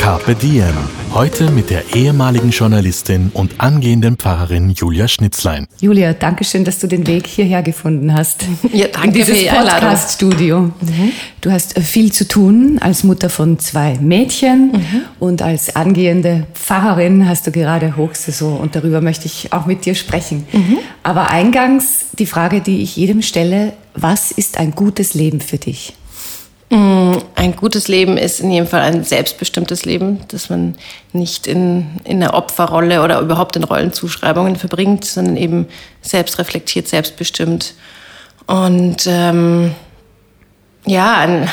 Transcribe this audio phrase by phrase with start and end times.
[0.00, 0.72] Carpe Diem.
[1.12, 5.66] Heute mit der ehemaligen Journalistin und angehenden Pfarrerin Julia Schnitzlein.
[5.80, 8.44] Julia, danke schön, dass du den Weg hierher gefunden hast.
[8.72, 9.80] Ja, danke in dieses für die Einladung.
[9.90, 10.60] Podcast-Studio.
[10.80, 11.12] Mhm.
[11.42, 15.02] Du hast äh, viel zu tun als Mutter von zwei Mädchen Mhm.
[15.18, 19.94] und als angehende Pfarrerin hast du gerade Hochsaison und darüber möchte ich auch mit dir
[19.94, 20.46] sprechen.
[20.52, 20.78] Mhm.
[21.02, 25.92] Aber eingangs die Frage, die ich jedem stelle, was ist ein gutes Leben für dich?
[26.72, 30.76] Ein gutes Leben ist in jedem Fall ein selbstbestimmtes Leben, dass man
[31.12, 35.66] nicht in, in einer Opferrolle oder überhaupt in Rollenzuschreibungen verbringt, sondern eben
[36.00, 37.74] selbst reflektiert, selbstbestimmt.
[38.46, 39.72] Und ähm,
[40.86, 41.48] ja, ein,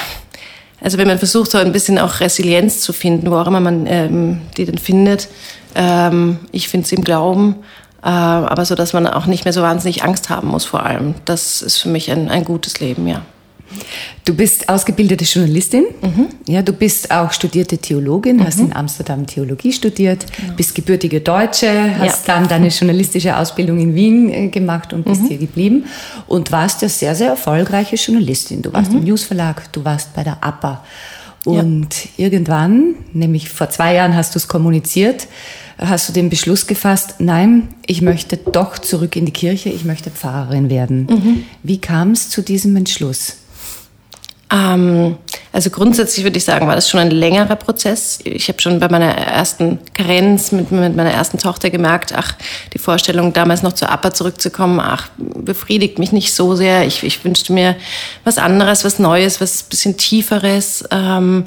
[0.82, 3.88] also wenn man versucht, so ein bisschen auch Resilienz zu finden, wo auch immer man
[3.88, 5.30] ähm, die dann findet,
[5.74, 7.56] ähm, ich finde es im Glauben,
[8.04, 11.16] äh, aber so, dass man auch nicht mehr so wahnsinnig Angst haben muss vor allem.
[11.26, 13.24] Das ist für mich ein, ein gutes Leben, ja.
[14.26, 15.86] Du bist ausgebildete Journalistin,
[16.48, 22.28] ja, du bist auch studierte Theologin, hast in Amsterdam Theologie studiert, bist gebürtige Deutsche, hast
[22.28, 25.86] dann deine journalistische Ausbildung in Wien äh, gemacht und bist hier geblieben
[26.28, 28.62] und warst ja sehr, sehr erfolgreiche Journalistin.
[28.62, 30.84] Du warst im Newsverlag, du warst bei der APA.
[31.46, 35.28] Und irgendwann, nämlich vor zwei Jahren hast du es kommuniziert,
[35.78, 40.10] hast du den Beschluss gefasst, nein, ich möchte doch zurück in die Kirche, ich möchte
[40.10, 41.46] Pfarrerin werden.
[41.64, 43.38] Wie kam es zu diesem Entschluss?
[44.50, 45.18] Ähm,
[45.52, 48.20] also grundsätzlich würde ich sagen, war das schon ein längerer Prozess.
[48.24, 52.34] Ich habe schon bei meiner ersten Karenz mit, mit meiner ersten Tochter gemerkt, ach,
[52.74, 56.86] die Vorstellung, damals noch zur APA zurückzukommen, ach, befriedigt mich nicht so sehr.
[56.86, 57.76] Ich, ich wünschte mir
[58.24, 60.84] was anderes, was Neues, was bisschen Tieferes.
[60.92, 61.46] Ähm,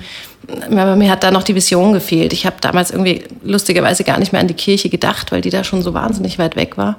[0.70, 2.32] aber mir hat da noch die Vision gefehlt.
[2.32, 5.64] Ich habe damals irgendwie lustigerweise gar nicht mehr an die Kirche gedacht, weil die da
[5.64, 6.96] schon so wahnsinnig weit weg war.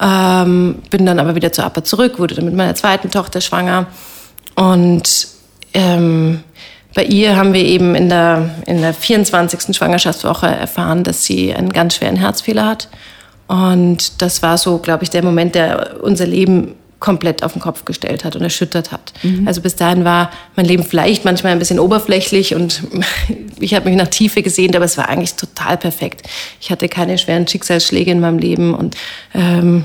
[0.00, 3.86] Ähm, bin dann aber wieder zur APA zurück, wurde dann mit meiner zweiten Tochter schwanger.
[4.54, 5.31] Und
[5.74, 6.42] ähm,
[6.94, 9.74] bei ihr haben wir eben in der, in der 24.
[9.74, 12.88] Schwangerschaftswoche erfahren, dass sie einen ganz schweren Herzfehler hat.
[13.48, 17.84] Und das war so, glaube ich, der Moment, der unser Leben komplett auf den Kopf
[17.84, 19.12] gestellt hat und erschüttert hat.
[19.44, 22.82] Also bis dahin war mein Leben vielleicht manchmal ein bisschen oberflächlich und
[23.58, 26.22] ich habe mich nach Tiefe gesehnt, aber es war eigentlich total perfekt.
[26.60, 28.96] Ich hatte keine schweren Schicksalsschläge in meinem Leben und
[29.34, 29.84] ähm,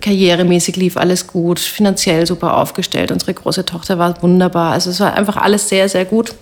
[0.00, 3.10] karrieremäßig lief alles gut, finanziell super aufgestellt.
[3.10, 4.72] Unsere große Tochter war wunderbar.
[4.72, 6.34] Also es war einfach alles sehr, sehr gut.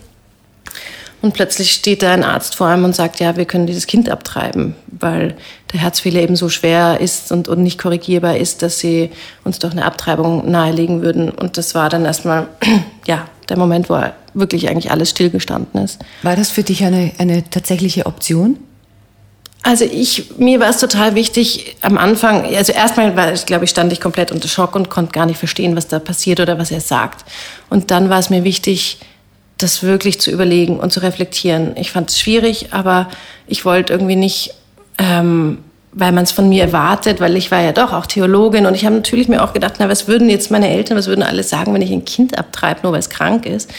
[1.23, 4.09] Und plötzlich steht da ein Arzt vor einem und sagt, ja, wir können dieses Kind
[4.09, 5.35] abtreiben, weil
[5.73, 9.11] der Herzfehler eben so schwer ist und, und nicht korrigierbar ist, dass sie
[9.43, 11.31] uns doch eine Abtreibung nahelegen würden.
[11.31, 12.49] Und das war dann erstmal,
[13.07, 14.01] ja, der Moment, wo
[14.35, 15.99] wirklich eigentlich alles stillgestanden ist.
[16.23, 18.59] War das für dich eine, eine tatsächliche Option?
[19.63, 23.71] Also ich, mir war es total wichtig am Anfang, also erstmal war ich, glaube ich,
[23.71, 26.71] stand ich komplett unter Schock und konnte gar nicht verstehen, was da passiert oder was
[26.71, 27.25] er sagt.
[27.69, 29.01] Und dann war es mir wichtig,
[29.59, 31.77] das wirklich zu überlegen und zu reflektieren.
[31.77, 33.09] Ich fand es schwierig, aber
[33.47, 34.55] ich wollte irgendwie nicht,
[34.99, 35.59] ähm,
[35.93, 38.85] weil man es von mir erwartet, weil ich war ja doch auch Theologin und ich
[38.85, 41.73] habe natürlich mir auch gedacht, na, was würden jetzt meine Eltern, was würden alle sagen,
[41.73, 43.71] wenn ich ein Kind abtreibe, nur weil es krank ist?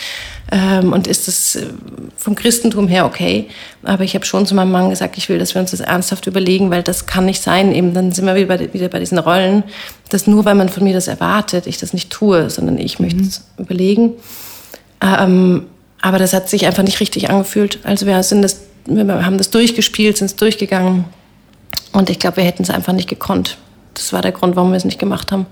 [0.49, 1.67] Ähm, und ist das äh,
[2.15, 3.49] vom Christentum her okay?
[3.83, 6.25] Aber ich habe schon zu meinem Mann gesagt, ich will, dass wir uns das ernsthaft
[6.25, 7.75] überlegen, weil das kann nicht sein.
[7.75, 9.63] Eben dann sind wir wieder bei, wieder bei diesen Rollen,
[10.09, 13.21] dass nur weil man von mir das erwartet, ich das nicht tue, sondern ich möchte
[13.21, 14.13] es überlegen.
[15.01, 15.67] Ähm,
[16.01, 17.79] aber das hat sich einfach nicht richtig angefühlt.
[17.83, 21.05] Also wir, sind das, wir haben das durchgespielt, sind es durchgegangen.
[21.93, 23.57] Und ich glaube, wir hätten es einfach nicht gekonnt.
[23.93, 25.47] Das war der Grund, warum wir es nicht gemacht haben.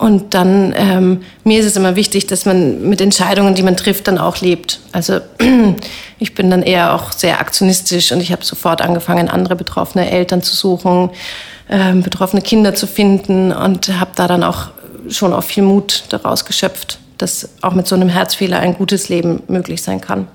[0.00, 4.08] Und dann, ähm, mir ist es immer wichtig, dass man mit Entscheidungen, die man trifft,
[4.08, 4.80] dann auch lebt.
[4.92, 5.20] Also
[6.18, 10.40] ich bin dann eher auch sehr aktionistisch und ich habe sofort angefangen, andere betroffene Eltern
[10.40, 11.10] zu suchen,
[11.68, 14.70] ähm, betroffene Kinder zu finden und habe da dann auch
[15.10, 19.42] schon auch viel Mut daraus geschöpft, dass auch mit so einem Herzfehler ein gutes Leben
[19.48, 20.28] möglich sein kann.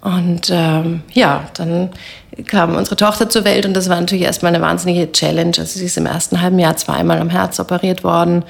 [0.00, 1.90] Und ähm, ja, dann
[2.46, 5.52] kam unsere Tochter zur Welt und das war natürlich erstmal eine wahnsinnige Challenge.
[5.58, 8.44] Also sie ist im ersten halben Jahr zweimal am Herz operiert worden.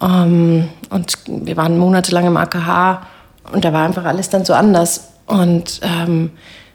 [0.00, 3.06] Ähm, und wir waren monatelang im AKH
[3.52, 5.08] und da war einfach alles dann so anders.
[5.26, 6.30] Und ähm,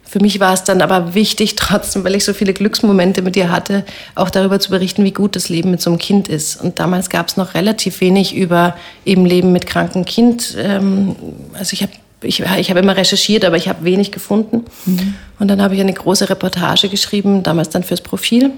[0.09, 3.51] für mich war es dann aber wichtig, trotzdem, weil ich so viele Glücksmomente mit ihr
[3.51, 3.85] hatte,
[4.15, 6.61] auch darüber zu berichten, wie gut das Leben mit so einem Kind ist.
[6.61, 8.75] Und damals gab es noch relativ wenig über
[9.05, 10.55] eben Leben mit krankem Kind.
[10.57, 11.15] Ähm,
[11.53, 11.91] also ich habe
[12.21, 14.65] ich, ich habe immer recherchiert, aber ich habe wenig gefunden.
[14.85, 15.13] Mhm.
[15.39, 18.51] Und dann habe ich eine große Reportage geschrieben, damals dann fürs Profil.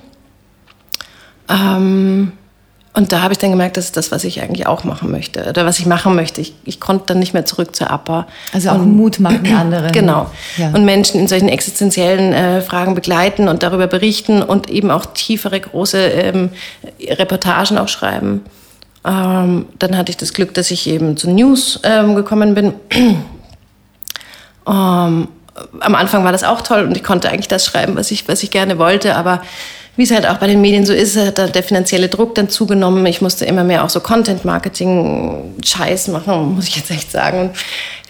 [1.47, 2.31] Ähm,
[2.93, 5.47] und da habe ich dann gemerkt, das ist das, was ich eigentlich auch machen möchte
[5.47, 6.41] oder was ich machen möchte.
[6.41, 8.27] Ich, ich konnte dann nicht mehr zurück zur APA.
[8.51, 9.93] Also auch und, Mut machen anderen.
[9.93, 10.29] Genau.
[10.57, 10.71] Ja.
[10.71, 15.61] Und Menschen in solchen existenziellen äh, Fragen begleiten und darüber berichten und eben auch tiefere,
[15.61, 16.49] große ähm,
[17.01, 18.41] Reportagen auch schreiben.
[19.05, 22.73] Ähm, dann hatte ich das Glück, dass ich eben zu News ähm, gekommen bin.
[24.67, 25.27] ähm,
[25.79, 28.43] am Anfang war das auch toll und ich konnte eigentlich das schreiben, was ich, was
[28.43, 29.41] ich gerne wollte, aber
[29.97, 33.05] wie es halt auch bei den Medien so ist, hat der finanzielle Druck dann zugenommen.
[33.07, 37.51] Ich musste immer mehr auch so Content-Marketing-Scheiß machen, muss ich jetzt echt sagen.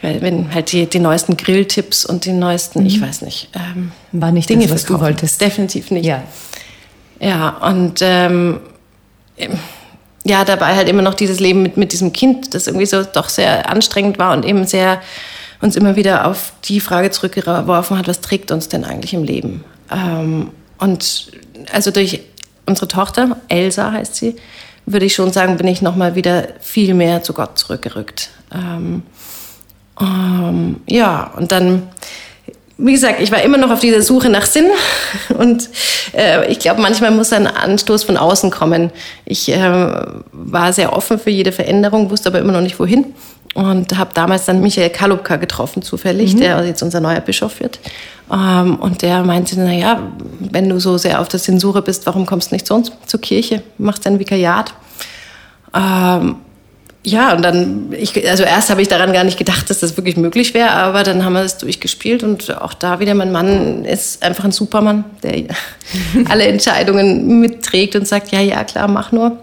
[0.01, 2.87] Weil wenn halt die, die neuesten Grilltipps und die neuesten, mhm.
[2.87, 4.99] ich weiß nicht, ähm, war nicht Dinge, das, was verkaufen.
[4.99, 5.41] du wolltest.
[5.41, 6.05] Definitiv nicht.
[6.05, 6.23] Ja,
[7.19, 8.59] ja und ähm,
[10.23, 13.29] ja, dabei halt immer noch dieses Leben mit, mit diesem Kind, das irgendwie so doch
[13.29, 15.01] sehr anstrengend war und eben sehr
[15.61, 19.63] uns immer wieder auf die Frage zurückgeworfen hat, was trägt uns denn eigentlich im Leben?
[19.91, 20.49] Ähm,
[20.81, 21.31] und
[21.71, 22.21] also durch
[22.65, 24.35] unsere Tochter, Elsa heißt sie,
[24.85, 28.29] würde ich schon sagen, bin ich nochmal wieder viel mehr zu Gott zurückgerückt.
[28.51, 29.03] Ähm,
[29.99, 31.83] ähm, ja, und dann,
[32.81, 34.67] wie gesagt, ich war immer noch auf dieser Suche nach Sinn
[35.37, 35.69] und
[36.13, 38.91] äh, ich glaube, manchmal muss ein Anstoß von außen kommen.
[39.25, 39.93] Ich äh,
[40.31, 43.13] war sehr offen für jede Veränderung, wusste aber immer noch nicht wohin
[43.53, 46.39] und habe damals dann Michael Kalubka getroffen, zufällig, mhm.
[46.39, 47.79] der jetzt unser neuer Bischof wird.
[48.31, 49.99] Ähm, und der meinte, naja,
[50.39, 53.21] wenn du so sehr auf der Zensur bist, warum kommst du nicht zu uns, zur
[53.21, 54.73] Kirche, machst ein Vikariat?
[55.75, 56.37] Ähm,
[57.03, 60.17] ja, und dann, ich, also erst habe ich daran gar nicht gedacht, dass das wirklich
[60.17, 64.21] möglich wäre, aber dann haben wir das durchgespielt und auch da wieder, mein Mann ist
[64.21, 65.45] einfach ein Supermann, der
[66.29, 69.37] alle Entscheidungen mitträgt und sagt, ja, ja, klar, mach nur.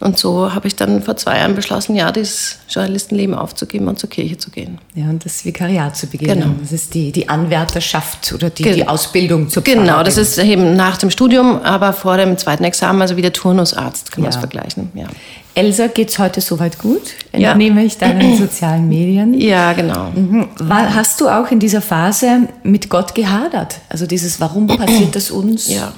[0.00, 4.10] Und so habe ich dann vor zwei Jahren beschlossen, ja, das Journalistenleben aufzugeben und zur
[4.10, 4.78] Kirche zu gehen.
[4.96, 6.40] Ja, und das Vikariat zu beginnen.
[6.40, 6.54] Genau.
[6.60, 9.84] Das ist die, die Anwärterschaft oder die, die Ausbildung zur Pfarrerin.
[9.84, 13.32] Genau, das ist eben nach dem Studium, aber vor dem zweiten Examen, also wie der
[13.32, 14.30] Turnusarzt, kann ja.
[14.30, 14.90] man es vergleichen.
[14.94, 15.06] Ja.
[15.54, 17.02] Elsa, geht es heute soweit gut?
[17.32, 17.86] Entnehme ja.
[17.86, 19.34] ich deinen sozialen Medien?
[19.34, 20.10] Ja, genau.
[20.10, 20.48] Mhm.
[20.68, 23.80] Hast du auch in dieser Phase mit Gott gehadert?
[23.88, 25.68] Also dieses, warum passiert das uns?
[25.68, 25.92] Ja,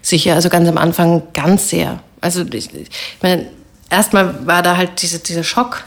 [0.00, 0.34] sicher.
[0.34, 2.00] Also ganz am Anfang ganz sehr.
[2.20, 2.88] Also ich, ich
[3.22, 3.46] meine,
[3.90, 5.84] erstmal war da halt diese, dieser Schock,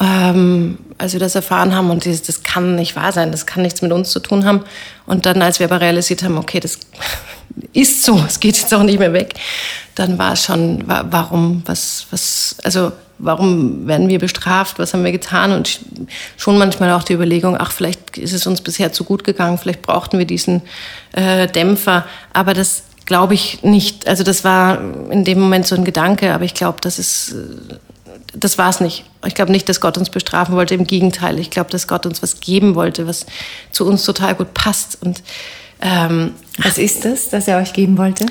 [0.00, 3.62] ähm, als wir das erfahren haben und dieses, das kann nicht wahr sein, das kann
[3.62, 4.60] nichts mit uns zu tun haben.
[5.06, 6.78] Und dann, als wir aber realisiert haben, okay, das
[7.72, 9.34] ist so, es geht jetzt auch nicht mehr weg,
[9.94, 15.12] dann war es schon, warum, was, was, also warum werden wir bestraft, was haben wir
[15.12, 15.80] getan und
[16.36, 19.82] schon manchmal auch die Überlegung, ach, vielleicht ist es uns bisher zu gut gegangen, vielleicht
[19.82, 20.62] brauchten wir diesen
[21.12, 24.08] äh, Dämpfer, aber das glaube ich nicht.
[24.08, 24.80] Also das war
[25.10, 27.76] in dem Moment so ein Gedanke, aber ich glaube, das ist, äh,
[28.34, 29.04] das war es nicht.
[29.26, 30.74] Ich glaube nicht, dass Gott uns bestrafen wollte.
[30.74, 33.26] Im Gegenteil, ich glaube, dass Gott uns was geben wollte, was
[33.70, 34.98] zu uns total gut passt.
[35.00, 35.22] Und
[35.84, 38.26] ähm, was ist das, das er euch geben wollte?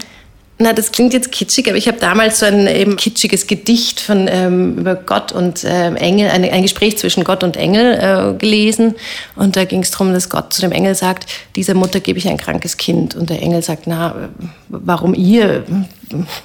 [0.59, 4.27] Na, das klingt jetzt kitschig, aber ich habe damals so ein eben kitschiges Gedicht von
[4.29, 8.93] ähm, über Gott und ähm, Engel, ein, ein, Gespräch zwischen Gott und Engel äh, gelesen.
[9.35, 12.27] Und da ging es darum, dass Gott zu dem Engel sagt: Dieser Mutter gebe ich
[12.27, 13.15] ein krankes Kind.
[13.15, 14.29] Und der Engel sagt: Na,
[14.69, 15.63] warum ihr?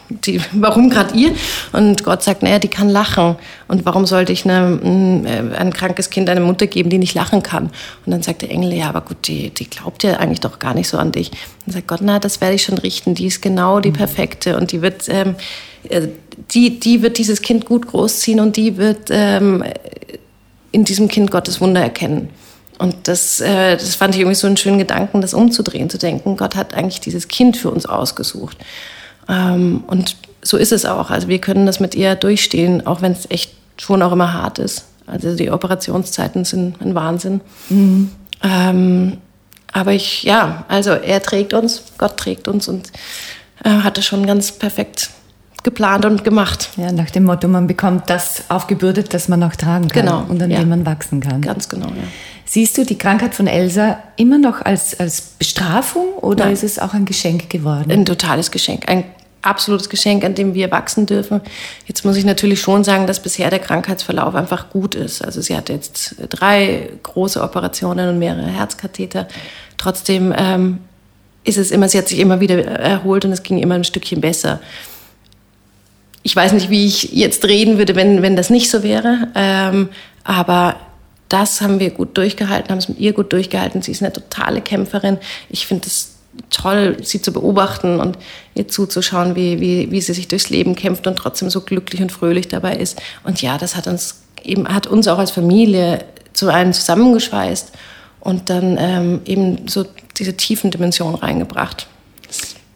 [0.08, 1.32] die, warum gerade ihr?
[1.72, 3.36] Und Gott sagt, naja, die kann lachen.
[3.66, 5.26] Und warum sollte ich eine, mm,
[5.56, 7.70] ein krankes Kind eine Mutter geben, die nicht lachen kann?
[8.06, 10.74] Und dann sagt der Engel, ja, aber gut, die, die glaubt ja eigentlich doch gar
[10.74, 11.30] nicht so an dich.
[11.66, 13.14] Und sagt Gott, na, das werde ich schon richten.
[13.14, 14.06] Die ist genau die mhm.
[14.06, 15.34] perfekte und die wird, ähm,
[15.88, 16.08] äh,
[16.52, 19.64] die, die wird dieses Kind gut großziehen und die wird ähm,
[20.72, 22.30] in diesem Kind Gottes Wunder erkennen.
[22.78, 26.36] Und das, äh, das fand ich irgendwie so einen schönen Gedanken, das umzudrehen, zu denken,
[26.36, 28.56] Gott hat eigentlich dieses Kind für uns ausgesucht.
[29.28, 31.10] Ähm, und so ist es auch.
[31.10, 34.58] Also wir können das mit ihr durchstehen, auch wenn es echt schon auch immer hart
[34.60, 34.84] ist.
[35.06, 37.40] Also die Operationszeiten sind ein Wahnsinn.
[37.68, 38.12] Mhm.
[38.42, 39.18] Ähm,
[39.72, 42.92] aber ich, ja, also er trägt uns, Gott trägt uns und
[43.64, 45.10] äh, hat das schon ganz perfekt
[45.64, 46.70] geplant und gemacht.
[46.76, 50.42] Ja, nach dem Motto, man bekommt das aufgebürdet, das man auch tragen kann genau, und
[50.42, 50.60] an ja.
[50.60, 51.42] dem man wachsen kann.
[51.42, 52.04] Ganz genau, ja.
[52.44, 56.54] Siehst du die Krankheit von Elsa immer noch als, als Bestrafung oder Nein.
[56.54, 57.90] ist es auch ein Geschenk geworden?
[57.90, 59.04] Ein totales Geschenk, ein
[59.42, 61.42] absolutes Geschenk, an dem wir wachsen dürfen.
[61.86, 65.22] Jetzt muss ich natürlich schon sagen, dass bisher der Krankheitsverlauf einfach gut ist.
[65.22, 69.28] Also sie hat jetzt drei große Operationen und mehrere Herzkatheter.
[69.76, 70.78] Trotzdem ähm,
[71.48, 74.20] ist es immer, sie hat sich immer wieder erholt und es ging immer ein Stückchen
[74.20, 74.60] besser.
[76.22, 79.28] Ich weiß nicht, wie ich jetzt reden würde, wenn, wenn das nicht so wäre.
[79.34, 79.88] Ähm,
[80.24, 80.76] aber
[81.28, 83.82] das haben wir gut durchgehalten, haben es mit ihr gut durchgehalten.
[83.82, 85.18] Sie ist eine totale Kämpferin.
[85.48, 86.12] Ich finde das
[86.50, 88.18] toll, sie zu beobachten und
[88.54, 92.12] ihr zuzuschauen, wie, wie, wie sie sich durchs Leben kämpft und trotzdem so glücklich und
[92.12, 93.00] fröhlich dabei ist.
[93.24, 97.72] Und ja, das hat uns eben, hat uns auch als Familie zu einem zusammengeschweißt
[98.20, 99.84] und dann ähm, eben so
[100.18, 101.86] diese tiefen Dimensionen reingebracht.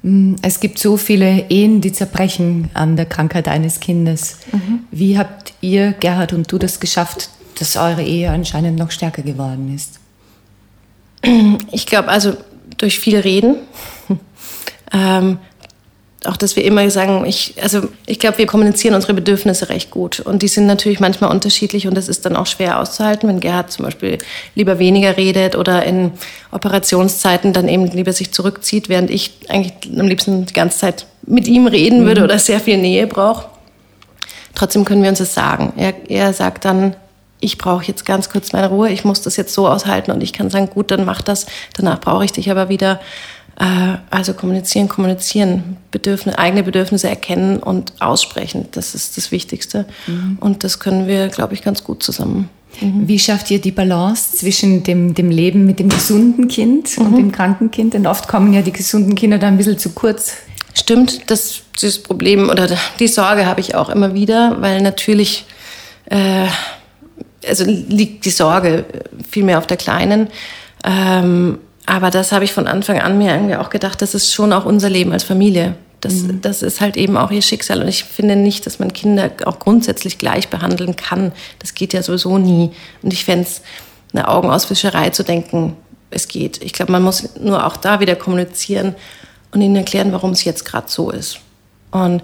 [0.02, 4.38] Mm, es gibt so viele Ehen, die zerbrechen an der Krankheit eines Kindes.
[4.52, 4.80] Mhm.
[4.90, 9.74] Wie habt ihr, Gerhard und du, das geschafft, dass eure Ehe anscheinend noch stärker geworden
[9.74, 10.00] ist?
[11.70, 12.36] Ich glaube, also
[12.78, 13.56] durch viel Reden.
[14.92, 15.38] ähm,
[16.26, 20.20] auch, dass wir immer sagen, ich, also ich glaube, wir kommunizieren unsere Bedürfnisse recht gut.
[20.20, 23.72] Und die sind natürlich manchmal unterschiedlich und das ist dann auch schwer auszuhalten, wenn Gerhard
[23.72, 24.18] zum Beispiel
[24.54, 26.12] lieber weniger redet oder in
[26.50, 31.46] Operationszeiten dann eben lieber sich zurückzieht, während ich eigentlich am liebsten die ganze Zeit mit
[31.48, 32.24] ihm reden würde mhm.
[32.26, 33.46] oder sehr viel Nähe brauche.
[34.54, 35.72] Trotzdem können wir uns das sagen.
[35.76, 36.94] Er, er sagt dann,
[37.40, 40.32] ich brauche jetzt ganz kurz meine Ruhe, ich muss das jetzt so aushalten und ich
[40.32, 43.00] kann sagen, gut, dann mach das, danach brauche ich dich aber wieder.
[43.62, 49.86] Äh, also kommunizieren, kommunizieren, Bedürfnisse, eigene Bedürfnisse erkennen und aussprechen, das ist das Wichtigste.
[50.08, 50.36] Mhm.
[50.40, 52.48] Und das können wir, glaube ich, ganz gut zusammen.
[52.80, 53.06] Mhm.
[53.06, 57.06] Wie schafft ihr die Balance zwischen dem, dem Leben mit dem gesunden Kind mhm.
[57.06, 57.94] und dem kranken Kind?
[57.94, 60.38] Denn oft kommen ja die gesunden Kinder da ein bisschen zu kurz.
[60.74, 65.44] Stimmt, das, das Problem oder die Sorge habe ich auch immer wieder, weil natürlich
[66.06, 66.46] äh,
[67.46, 68.86] also liegt die Sorge
[69.30, 70.28] viel mehr auf der Kleinen.
[70.84, 74.52] Ähm, aber das habe ich von Anfang an mir irgendwie auch gedacht, das ist schon
[74.52, 75.74] auch unser Leben als Familie.
[76.00, 76.40] Das, mhm.
[76.40, 77.80] das ist halt eben auch ihr Schicksal.
[77.80, 81.32] Und ich finde nicht, dass man Kinder auch grundsätzlich gleich behandeln kann.
[81.60, 82.70] Das geht ja sowieso nie.
[83.02, 83.62] Und ich fände es
[84.12, 85.76] eine Augenauswischerei zu denken,
[86.10, 86.62] es geht.
[86.62, 88.94] Ich glaube, man muss nur auch da wieder kommunizieren
[89.52, 91.38] und ihnen erklären, warum es jetzt gerade so ist.
[91.90, 92.22] Und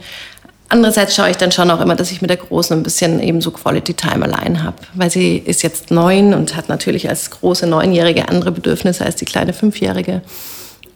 [0.71, 3.41] Andererseits schaue ich dann schon auch immer, dass ich mit der Großen ein bisschen eben
[3.41, 7.67] so Quality Time allein habe, weil sie ist jetzt neun und hat natürlich als große
[7.67, 10.21] Neunjährige andere Bedürfnisse als die kleine Fünfjährige.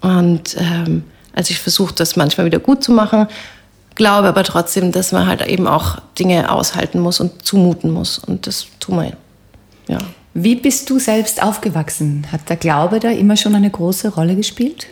[0.02, 3.28] Und ähm, also ich versuche das manchmal wieder gut zu machen,
[3.94, 8.18] glaube aber trotzdem, dass man halt eben auch Dinge aushalten muss und zumuten muss.
[8.18, 9.12] Und das tun wir.
[9.88, 9.98] Ja.
[10.34, 12.26] Wie bist du selbst aufgewachsen?
[12.30, 14.86] Hat der Glaube da immer schon eine große Rolle gespielt?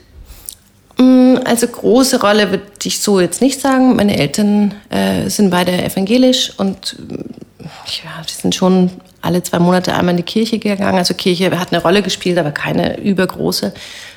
[1.00, 3.97] Mm, also große Rolle würde ich so jetzt nicht sagen.
[3.97, 7.64] Meine Eltern äh, sind beide evangelisch und mm,
[8.04, 8.90] ja, die sind schon
[9.23, 10.99] alle zwei Monate einmal in die Kirche gegangen.
[10.99, 13.73] Also Kirche hat eine Rolle gespielt, aber keine übergroße.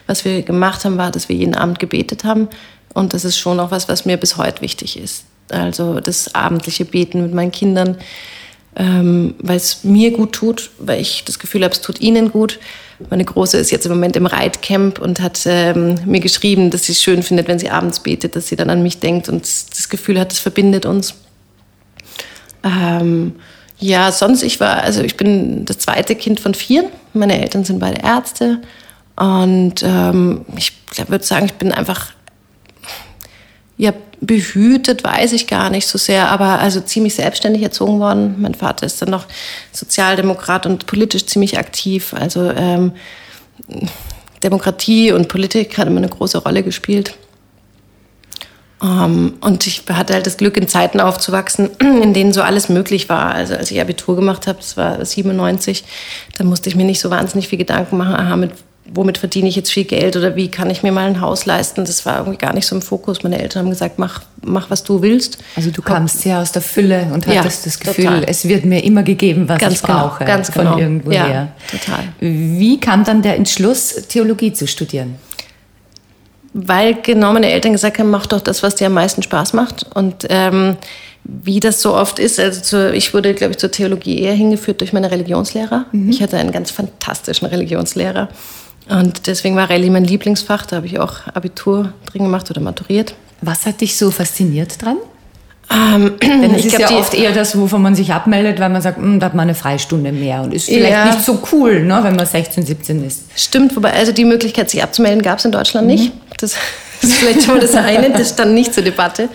[0.08, 2.50] Was wir gemacht haben, war, dass wir jeden Abend gebetet haben.
[2.94, 5.26] Und das ist schon auch was, was mir bis heute wichtig ist.
[5.50, 7.98] Also das abendliche Beten mit meinen Kindern,
[8.76, 12.60] ähm, weil es mir gut tut, weil ich das Gefühl habe, es tut ihnen gut.
[13.10, 16.94] Meine Große ist jetzt im Moment im Reitcamp und hat ähm, mir geschrieben, dass sie
[16.94, 19.90] es schön findet, wenn sie abends betet, dass sie dann an mich denkt und das
[19.90, 21.16] Gefühl hat, es verbindet uns.
[22.64, 23.36] Ähm,
[23.80, 26.90] ja, sonst, ich war, also ich bin das zweite Kind von vier.
[27.14, 28.62] Meine Eltern sind beide Ärzte.
[29.16, 30.74] Und ähm, ich
[31.08, 32.14] würde sagen, ich bin einfach
[33.78, 33.92] ja,
[34.26, 38.36] behütet, weiß ich gar nicht so sehr, aber also ziemlich selbstständig erzogen worden.
[38.40, 39.26] Mein Vater ist dann noch
[39.72, 42.14] Sozialdemokrat und politisch ziemlich aktiv.
[42.14, 42.94] Also ähm,
[44.42, 47.16] Demokratie und Politik hat immer eine große Rolle gespielt.
[48.82, 52.68] Um, ähm, und ich hatte halt das Glück, in Zeiten aufzuwachsen, in denen so alles
[52.68, 53.34] möglich war.
[53.34, 55.86] Also als ich Abitur gemacht habe, das war 97,
[56.38, 58.52] da musste ich mir nicht so wahnsinnig viel Gedanken machen, aha, mit
[58.92, 61.86] womit verdiene ich jetzt viel Geld oder wie kann ich mir mal ein Haus leisten.
[61.86, 63.24] Das war irgendwie gar nicht so im Fokus.
[63.24, 65.38] Meine Eltern haben gesagt, mach, mach was du willst.
[65.56, 68.24] Also du kamst sehr aus der Fülle und hattest ja, das Gefühl, total.
[68.28, 70.26] es wird mir immer gegeben, was ganz ich genau, brauche.
[70.26, 70.78] Ganz von genau.
[70.78, 71.28] irgendwoher.
[71.28, 72.04] Ja, total.
[72.20, 75.16] Wie kam dann der Entschluss, Theologie zu studieren?
[76.54, 79.88] Weil genau meine Eltern gesagt haben, mach doch das, was dir am meisten Spaß macht.
[79.96, 80.76] Und ähm,
[81.24, 84.82] wie das so oft ist, also zu, ich wurde, glaube ich, zur Theologie eher hingeführt
[84.82, 85.86] durch meine Religionslehrer.
[85.92, 86.10] Mhm.
[86.10, 88.28] Ich hatte einen ganz fantastischen Religionslehrer
[88.90, 90.66] und deswegen war Rallye mein Lieblingsfach.
[90.66, 93.16] Da habe ich auch Abitur drin gemacht oder maturiert.
[93.42, 94.98] Was hat dich so fasziniert dran?
[95.72, 98.98] Ähm, Denn es ist ja oft eher das, wovon man sich abmeldet, weil man sagt,
[98.98, 101.06] hm, da hat man eine Freistunde mehr und ist vielleicht ja.
[101.06, 103.24] nicht so cool, ne, wenn man 16, 17 ist.
[103.36, 105.94] Stimmt, wobei also die Möglichkeit, sich abzumelden, gab es in Deutschland mhm.
[105.94, 106.12] nicht.
[106.38, 106.56] Das
[107.02, 109.30] ist vielleicht schon mal das eine, das stand nicht zur Debatte.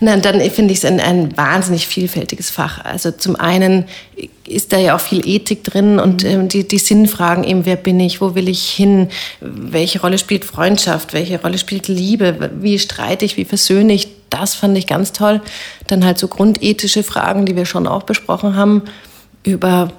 [0.00, 2.84] Nein, dann finde ich es ein, ein wahnsinnig vielfältiges Fach.
[2.84, 3.84] Also zum einen
[4.46, 6.30] ist da ja auch viel Ethik drin und mhm.
[6.30, 9.08] ähm, die, die Sinnfragen eben, wer bin ich, wo will ich hin,
[9.40, 14.54] welche Rolle spielt Freundschaft, welche Rolle spielt Liebe, wie streite ich, wie versöhne ich, das
[14.54, 15.40] fand ich ganz toll.
[15.88, 18.82] Dann halt so grundethische Fragen, die wir schon auch besprochen haben,
[19.42, 19.90] über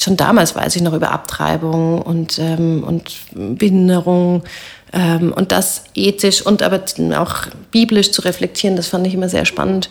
[0.00, 4.44] schon damals weiß ich noch über Abtreibung und, ähm, und Behinderung
[4.92, 6.82] und das ethisch und aber
[7.16, 7.34] auch
[7.70, 9.90] biblisch zu reflektieren, das fand ich immer sehr spannend.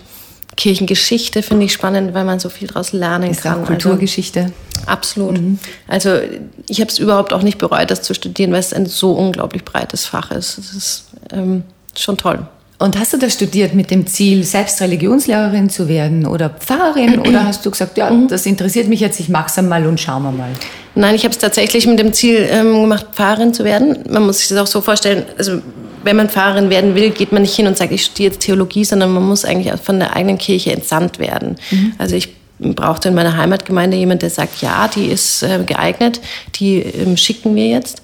[0.55, 3.61] Kirchengeschichte finde ich spannend, weil man so viel daraus lernen ist kann.
[3.61, 4.41] Auch Kulturgeschichte.
[4.41, 4.53] Also,
[4.87, 5.39] absolut.
[5.39, 5.59] Mhm.
[5.87, 6.17] Also
[6.67, 9.63] ich habe es überhaupt auch nicht bereut, das zu studieren, weil es ein so unglaublich
[9.63, 10.57] breites Fach ist.
[10.57, 11.63] Das ist ähm,
[11.95, 12.47] schon toll.
[12.79, 17.19] Und hast du das studiert mit dem Ziel, selbst Religionslehrerin zu werden oder Pfarrerin?
[17.19, 18.27] oder hast du gesagt, ja, mhm.
[18.27, 20.51] das interessiert mich jetzt, ich mache es einmal und schauen wir mal?
[20.97, 23.99] Nein, ich habe es tatsächlich mit dem Ziel ähm, gemacht, Pfarrerin zu werden.
[24.09, 25.61] Man muss sich das auch so vorstellen, also
[26.03, 28.83] wenn man Pfarrerin werden will, geht man nicht hin und sagt, ich studiere jetzt Theologie,
[28.83, 31.57] sondern man muss eigentlich von der eigenen Kirche entsandt werden.
[31.69, 31.93] Mhm.
[31.99, 36.19] Also ich brauchte in meiner Heimatgemeinde jemand, der sagt, ja, die ist äh, geeignet,
[36.55, 38.01] die ähm, schicken wir jetzt.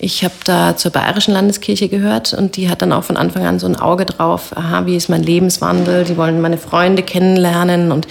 [0.00, 3.58] Ich habe da zur Bayerischen Landeskirche gehört und die hat dann auch von Anfang an
[3.58, 8.06] so ein Auge drauf, aha, wie ist mein Lebenswandel, die wollen meine Freunde kennenlernen und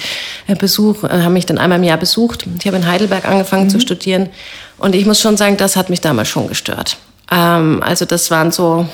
[0.48, 2.46] äh, Besuch, äh, haben mich dann einmal im Jahr besucht.
[2.60, 3.70] Ich habe in Heidelberg angefangen mhm.
[3.70, 4.28] zu studieren
[4.78, 6.98] und ich muss schon sagen, das hat mich damals schon gestört.
[7.32, 8.86] Ähm, also das waren so,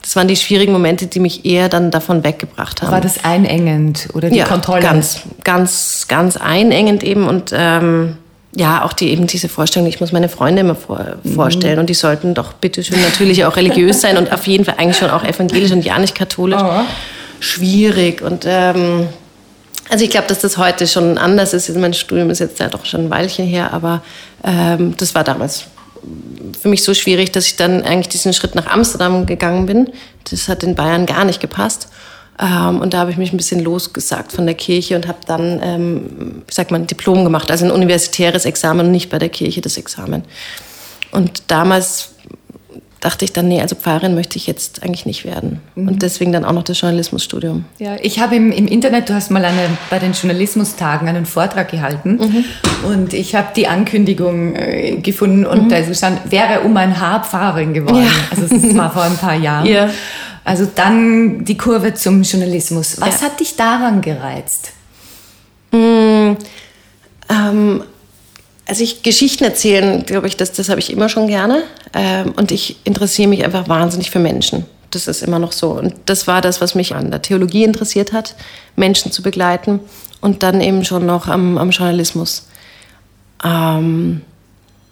[0.00, 2.92] das waren die schwierigen Momente, die mich eher dann davon weggebracht haben.
[2.92, 4.82] War das einengend oder die ja, Kontrolle?
[4.82, 8.18] Ganz, ganz, ganz einengend eben und ähm,
[8.56, 11.80] ja, auch die eben diese Vorstellung, ich muss meine Freunde immer vor, vorstellen mhm.
[11.80, 15.10] und die sollten doch bitteschön natürlich auch religiös sein und auf jeden Fall eigentlich schon
[15.10, 16.62] auch evangelisch und ja nicht katholisch.
[16.62, 16.82] Oh.
[17.40, 19.08] Schwierig und ähm,
[19.90, 21.68] also ich glaube, dass das heute schon anders ist.
[21.76, 24.02] Mein Studium ist jetzt ja doch schon ein Weilchen her, aber
[24.42, 25.64] ähm, das war damals
[26.60, 29.90] für mich so schwierig, dass ich dann eigentlich diesen Schritt nach Amsterdam gegangen bin.
[30.30, 31.88] Das hat in Bayern gar nicht gepasst.
[32.40, 35.60] Ähm, und da habe ich mich ein bisschen losgesagt von der Kirche und habe dann,
[35.62, 39.28] ähm, wie sagt man, ein Diplom gemacht, also ein universitäres Examen und nicht bei der
[39.28, 40.24] Kirche das Examen.
[41.12, 42.10] Und damals
[43.04, 45.60] dachte ich dann, nee, also Pfarrerin möchte ich jetzt eigentlich nicht werden.
[45.74, 45.88] Mhm.
[45.88, 47.66] Und deswegen dann auch noch das Journalismusstudium.
[47.78, 51.70] Ja, ich habe im, im Internet, du hast mal eine, bei den Journalismustagen einen Vortrag
[51.70, 52.44] gehalten mhm.
[52.88, 55.68] und ich habe die Ankündigung äh, gefunden und mhm.
[55.68, 58.04] da stand, wäre um ein Haar Pfarrerin geworden.
[58.04, 58.10] Ja.
[58.30, 59.66] Also das war vor ein paar Jahren.
[59.74, 59.90] Ja.
[60.44, 63.00] Also dann die Kurve zum Journalismus.
[63.00, 63.26] Was ja.
[63.26, 64.72] hat dich daran gereizt?
[65.72, 66.36] Mm,
[67.30, 67.84] ähm,
[68.66, 71.64] also ich Geschichten erzählen, glaube ich, das, das habe ich immer schon gerne.
[71.94, 74.66] Ähm, und ich interessiere mich einfach wahnsinnig für Menschen.
[74.90, 75.70] Das ist immer noch so.
[75.70, 78.36] Und das war das, was mich an der Theologie interessiert hat,
[78.76, 79.80] Menschen zu begleiten
[80.20, 82.46] und dann eben schon noch am, am Journalismus.
[83.42, 84.20] Ähm,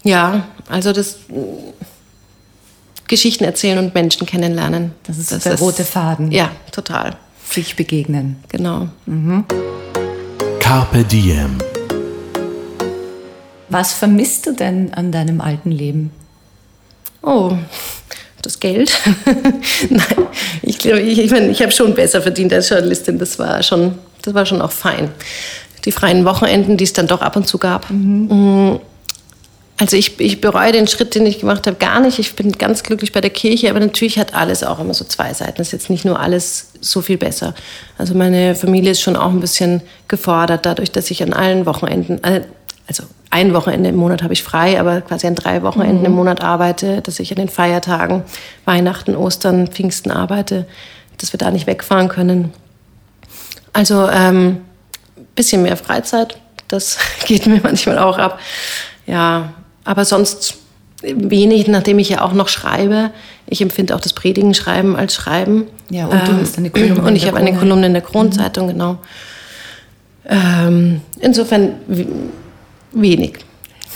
[0.02, 1.18] ja, also das
[3.12, 4.92] Geschichten erzählen und Menschen kennenlernen.
[5.02, 6.32] Das ist das der ist, rote Faden.
[6.32, 7.14] Ja, total.
[7.44, 8.42] Sich begegnen.
[8.48, 8.88] Genau.
[9.04, 9.44] Mhm.
[10.58, 11.58] Carpe Diem.
[13.68, 16.10] Was vermisst du denn an deinem alten Leben?
[17.20, 17.52] Oh,
[18.40, 18.98] das Geld.
[19.90, 20.26] Nein,
[20.62, 23.18] ich glaube, ich, ich, mein, ich habe schon besser verdient als Journalistin.
[23.18, 25.10] Das war schon, das war schon auch fein.
[25.84, 27.90] Die freien Wochenenden, die es dann doch ab und zu gab.
[27.90, 28.80] Mhm.
[29.78, 32.18] Also ich, ich bereue den Schritt, den ich gemacht habe, gar nicht.
[32.18, 35.32] Ich bin ganz glücklich bei der Kirche, aber natürlich hat alles auch immer so zwei
[35.34, 35.60] Seiten.
[35.60, 37.54] Es ist jetzt nicht nur alles so viel besser.
[37.98, 42.22] Also meine Familie ist schon auch ein bisschen gefordert, dadurch, dass ich an allen Wochenenden,
[42.22, 42.42] äh,
[42.86, 46.06] also ein Wochenende im Monat habe ich frei, aber quasi an drei Wochenenden mhm.
[46.06, 48.24] im Monat arbeite, dass ich an den Feiertagen,
[48.66, 50.66] Weihnachten, Ostern, Pfingsten arbeite,
[51.18, 52.52] dass wir da nicht wegfahren können.
[53.72, 54.60] Also ähm,
[55.34, 58.38] bisschen mehr Freizeit, das geht mir manchmal auch ab.
[59.06, 60.56] Ja, aber sonst
[61.02, 63.10] wenig, nachdem ich ja auch noch schreibe.
[63.46, 65.66] Ich empfinde auch das Predigen schreiben als Schreiben.
[65.90, 67.02] Ja, und du hast eine Kolumne.
[67.02, 68.70] Und ich habe eine Kolumne in der Kronzeitung, mhm.
[68.70, 68.98] genau.
[70.28, 71.74] Ähm, insofern
[72.92, 73.38] wenig.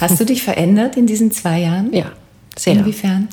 [0.01, 1.92] Hast du dich verändert in diesen zwei Jahren?
[1.92, 2.07] Ja,
[2.57, 2.75] sehr.
[2.75, 3.29] Inwiefern?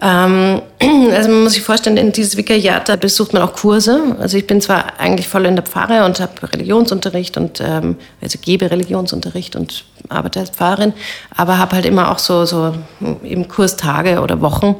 [0.00, 0.62] Ähm,
[1.12, 4.16] also man muss sich vorstellen, in dieses Vikariat, da besucht man auch Kurse.
[4.18, 8.38] Also ich bin zwar eigentlich voll in der Pfarre und habe Religionsunterricht und ähm, also
[8.40, 10.92] gebe Religionsunterricht und arbeite als Pfarrerin,
[11.34, 12.74] aber habe halt immer auch so, so
[13.22, 14.76] eben Kurstage oder Wochen.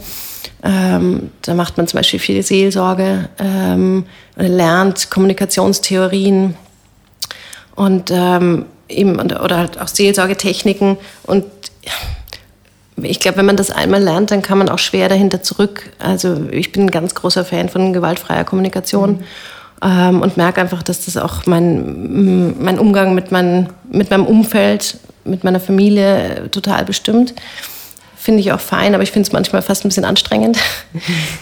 [0.63, 3.29] Ähm, da macht man zum Beispiel viel Seelsorge,
[4.37, 6.55] lernt Kommunikationstheorien
[7.75, 8.11] und
[8.89, 11.45] eben, oder halt auch Seelsorgetechniken und
[13.03, 15.91] ich glaube, wenn man das einmal lernt, dann kann man auch schwer dahinter zurück.
[15.99, 19.25] Also ich bin ein ganz großer Fan von gewaltfreier Kommunikation mhm.
[19.83, 24.99] ähm, und merke einfach, dass das auch mein, mein Umgang mit, mein, mit meinem Umfeld,
[25.25, 27.35] mit meiner Familie total bestimmt.
[28.17, 30.59] Finde ich auch fein, aber ich finde es manchmal fast ein bisschen anstrengend.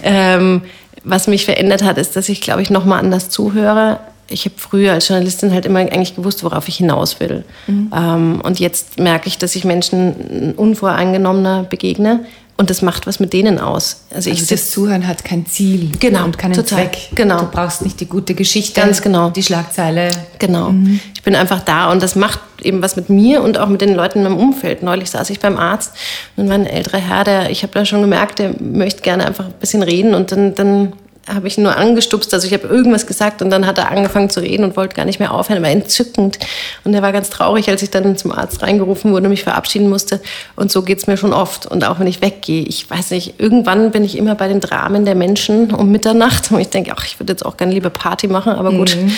[0.04, 0.62] Ähm,
[1.04, 3.98] was mich verändert hat, ist, dass ich, glaube ich, noch mal anders zuhöre
[4.32, 7.44] ich habe früher als Journalistin halt immer eigentlich gewusst, worauf ich hinaus will.
[7.66, 7.90] Mhm.
[7.94, 12.24] Ähm, und jetzt merke ich, dass ich Menschen unvoreingenommener begegne.
[12.58, 14.04] Und das macht was mit denen aus.
[14.10, 17.08] Also, also ich das Zuhören hat kein Ziel genau, und keinen total, Zweck.
[17.14, 17.40] Genau.
[17.40, 19.30] Du brauchst nicht die gute Geschichte, Ganz genau.
[19.30, 20.10] die Schlagzeile.
[20.38, 20.70] Genau.
[20.70, 21.00] Mhm.
[21.14, 23.94] Ich bin einfach da und das macht eben was mit mir und auch mit den
[23.94, 24.82] Leuten in meinem Umfeld.
[24.82, 25.92] Neulich saß ich beim Arzt
[26.36, 29.46] und war ein älterer Herr, der, ich habe da schon gemerkt, der möchte gerne einfach
[29.46, 30.92] ein bisschen reden und dann, dann
[31.28, 34.40] habe ich nur angestupst, also ich habe irgendwas gesagt und dann hat er angefangen zu
[34.40, 36.38] reden und wollte gar nicht mehr aufhören, er war entzückend
[36.84, 39.88] und er war ganz traurig, als ich dann zum Arzt reingerufen wurde und mich verabschieden
[39.88, 40.20] musste
[40.56, 43.38] und so geht es mir schon oft und auch wenn ich weggehe, ich weiß nicht,
[43.38, 47.06] irgendwann bin ich immer bei den Dramen der Menschen um Mitternacht und ich denke, ach,
[47.06, 48.96] ich würde jetzt auch gerne lieber Party machen, aber gut.
[48.96, 49.12] Mhm.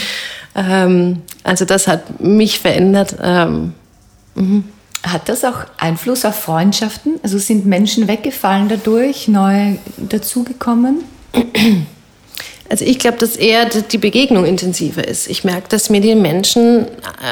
[0.55, 3.17] Ähm, also das hat mich verändert.
[3.23, 3.75] Ähm,
[4.35, 4.65] mhm.
[5.03, 7.17] Hat das auch Einfluss auf Freundschaften?
[7.23, 11.05] Also sind Menschen weggefallen dadurch, neu dazugekommen?
[12.69, 15.29] Also ich glaube, dass eher die Begegnung intensiver ist.
[15.29, 16.87] Ich merke, dass mir die Menschen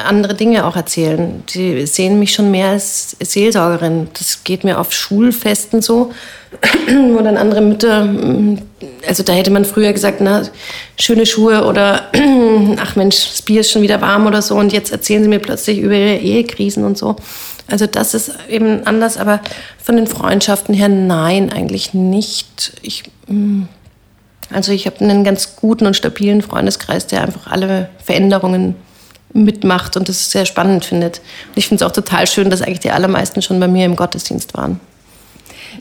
[0.06, 1.42] andere Dinge auch erzählen.
[1.54, 4.08] Die sehen mich schon mehr als Seelsorgerin.
[4.18, 6.12] Das geht mir auf Schulfesten so,
[6.86, 8.08] wo dann andere Mütter,
[9.06, 10.42] also da hätte man früher gesagt, na,
[11.00, 12.10] schöne Schuhe oder
[12.78, 15.38] ach Mensch, das Bier ist schon wieder warm oder so und jetzt erzählen sie mir
[15.38, 17.16] plötzlich über ihre Ehekrisen und so.
[17.68, 19.40] Also das ist eben anders, aber
[19.82, 22.74] von den Freundschaften her nein, eigentlich nicht.
[22.82, 23.62] Ich, mm,
[24.54, 28.76] also ich habe einen ganz guten und stabilen Freundeskreis, der einfach alle Veränderungen
[29.32, 31.18] mitmacht und das sehr spannend findet.
[31.48, 33.96] Und ich finde es auch total schön, dass eigentlich die allermeisten schon bei mir im
[33.96, 34.80] Gottesdienst waren.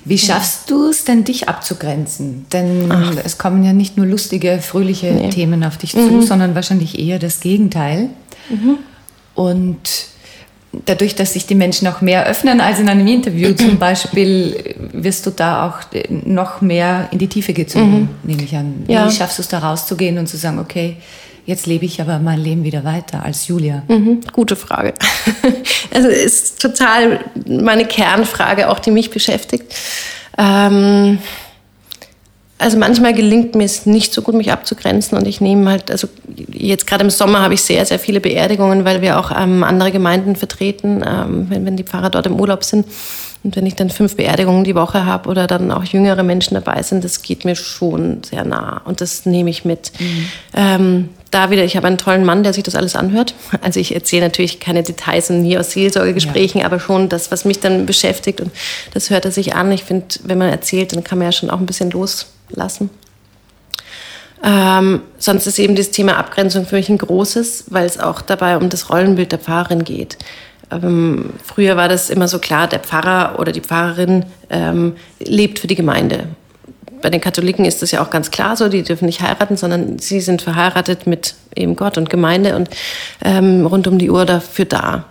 [0.05, 2.45] Wie schaffst du es denn, dich abzugrenzen?
[2.53, 3.13] Denn Ach.
[3.23, 5.29] es kommen ja nicht nur lustige, fröhliche nee.
[5.29, 6.21] Themen auf dich zu, mhm.
[6.21, 8.09] sondern wahrscheinlich eher das Gegenteil.
[8.49, 8.77] Mhm.
[9.35, 9.89] Und
[10.85, 15.25] dadurch, dass sich die Menschen auch mehr öffnen als in einem Interview zum Beispiel, wirst
[15.25, 15.79] du da auch
[16.09, 18.29] noch mehr in die Tiefe gezogen, mhm.
[18.29, 18.83] nehme ich an.
[18.87, 19.09] Wie ja.
[19.09, 20.97] schaffst du es da rauszugehen und zu sagen, okay,
[21.45, 23.83] jetzt lebe ich aber mein Leben wieder weiter als Julia?
[23.87, 24.21] Mhm.
[24.31, 24.93] Gute Frage.
[25.93, 29.75] Also ist total meine Kernfrage, auch die mich beschäftigt.
[30.37, 31.17] Ähm
[32.61, 36.07] also manchmal gelingt mir es nicht so gut, mich abzugrenzen und ich nehme halt, also
[36.51, 39.91] jetzt gerade im Sommer habe ich sehr, sehr viele Beerdigungen, weil wir auch ähm, andere
[39.91, 42.85] Gemeinden vertreten, ähm, wenn, wenn die Pfarrer dort im Urlaub sind.
[43.43, 46.83] Und wenn ich dann fünf Beerdigungen die Woche habe oder dann auch jüngere Menschen dabei
[46.83, 49.91] sind, das geht mir schon sehr nah und das nehme ich mit.
[49.99, 50.25] Mhm.
[50.53, 53.33] Ähm, da wieder, ich habe einen tollen Mann, der sich das alles anhört.
[53.61, 56.67] Also ich erzähle natürlich keine Details und nie aus Seelsorgegesprächen, ja.
[56.67, 58.51] aber schon das, was mich dann beschäftigt und
[58.93, 59.71] das hört er sich an.
[59.71, 61.89] Ich finde, wenn man erzählt, dann kann man ja schon auch ein bisschen
[62.51, 62.89] loslassen.
[64.43, 68.57] Ähm, sonst ist eben das Thema Abgrenzung für mich ein großes, weil es auch dabei
[68.57, 70.17] um das Rollenbild der Pfarrerin geht.
[70.71, 75.67] Ähm, früher war das immer so klar, der Pfarrer oder die Pfarrerin ähm, lebt für
[75.67, 76.27] die Gemeinde
[77.01, 79.99] bei den Katholiken ist das ja auch ganz klar so, die dürfen nicht heiraten, sondern
[79.99, 82.69] sie sind verheiratet mit eben Gott und Gemeinde und
[83.23, 85.05] ähm, rund um die Uhr dafür da.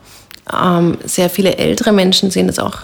[0.52, 2.78] Ähm, sehr viele ältere Menschen sehen das auch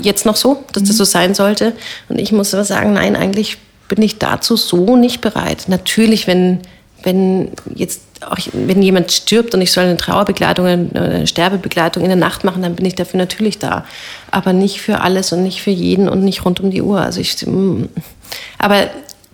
[0.00, 1.72] jetzt noch so, dass das so sein sollte.
[2.08, 5.64] Und ich muss aber sagen, nein, eigentlich bin ich dazu so nicht bereit.
[5.68, 6.60] Natürlich, wenn,
[7.02, 12.16] wenn jetzt auch, wenn jemand stirbt und ich soll eine Trauerbegleitung, eine Sterbebegleitung in der
[12.16, 13.84] Nacht machen, dann bin ich dafür natürlich da.
[14.30, 17.00] Aber nicht für alles und nicht für jeden und nicht rund um die Uhr.
[17.00, 17.84] Also ich, mm,
[18.58, 18.88] aber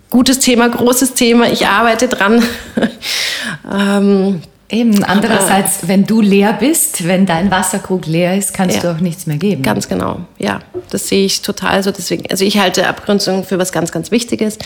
[0.09, 1.51] gutes Thema, großes Thema.
[1.51, 2.43] Ich arbeite dran.
[3.71, 8.81] ähm, Eben, andererseits, aber, wenn du leer bist, wenn dein Wasserkrug leer ist, kannst ja,
[8.81, 9.61] du auch nichts mehr geben.
[9.61, 10.59] Ganz genau, ja.
[10.89, 11.91] Das sehe ich total so.
[11.91, 14.57] Deswegen, also ich halte Abgrenzung für was ganz, ganz Wichtiges.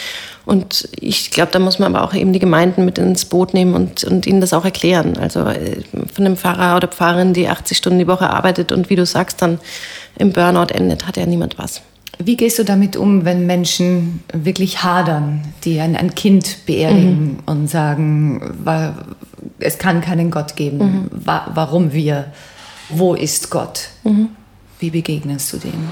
[0.46, 3.74] Und ich glaube, da muss man aber auch eben die Gemeinden mit ins Boot nehmen
[3.74, 5.18] und, und ihnen das auch erklären.
[5.18, 5.82] Also äh,
[6.14, 9.42] von einem Pfarrer oder Pfarrerin, die 80 Stunden die Woche arbeitet und wie du sagst,
[9.42, 9.60] dann
[10.18, 11.82] im Burnout endet, hat ja niemand was.
[12.22, 17.40] Wie gehst du damit um, wenn Menschen wirklich hadern, die ein, ein Kind beerdigen mhm.
[17.46, 18.58] und sagen,
[19.60, 21.10] es kann keinen Gott geben, mhm.
[21.24, 22.26] warum wir,
[22.90, 23.90] wo ist Gott?
[24.04, 24.30] Mhm.
[24.80, 25.90] Wie begegnest du dem?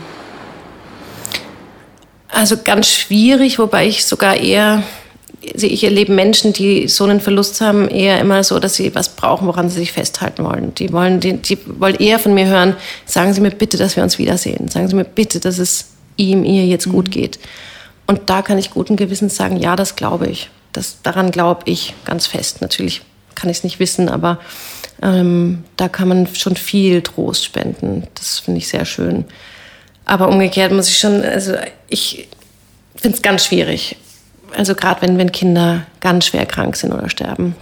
[2.29, 4.83] Also ganz schwierig, wobei ich sogar eher,
[5.53, 9.10] also ich erlebe Menschen, die so einen Verlust haben, eher immer so, dass sie was
[9.10, 10.73] brauchen, woran sie sich festhalten wollen.
[10.75, 14.03] Die wollen, die, die wollen eher von mir hören, sagen Sie mir bitte, dass wir
[14.03, 14.67] uns wiedersehen.
[14.67, 17.12] Sagen Sie mir bitte, dass es ihm, ihr jetzt gut mhm.
[17.12, 17.39] geht.
[18.07, 20.49] Und da kann ich guten Gewissens sagen, ja, das glaube ich.
[20.73, 22.62] Das, daran glaube ich ganz fest.
[22.62, 23.01] Natürlich
[23.38, 24.39] kann ich es nicht wissen, aber
[25.02, 28.08] ähm, da kann man schon viel Trost spenden.
[28.15, 29.26] Das finde ich sehr schön.
[30.06, 31.54] Aber umgekehrt muss ich schon, also
[31.88, 32.28] ich
[32.95, 33.97] finde es ganz schwierig.
[34.56, 37.56] Also gerade wenn, wenn Kinder ganz schwer krank sind oder sterben.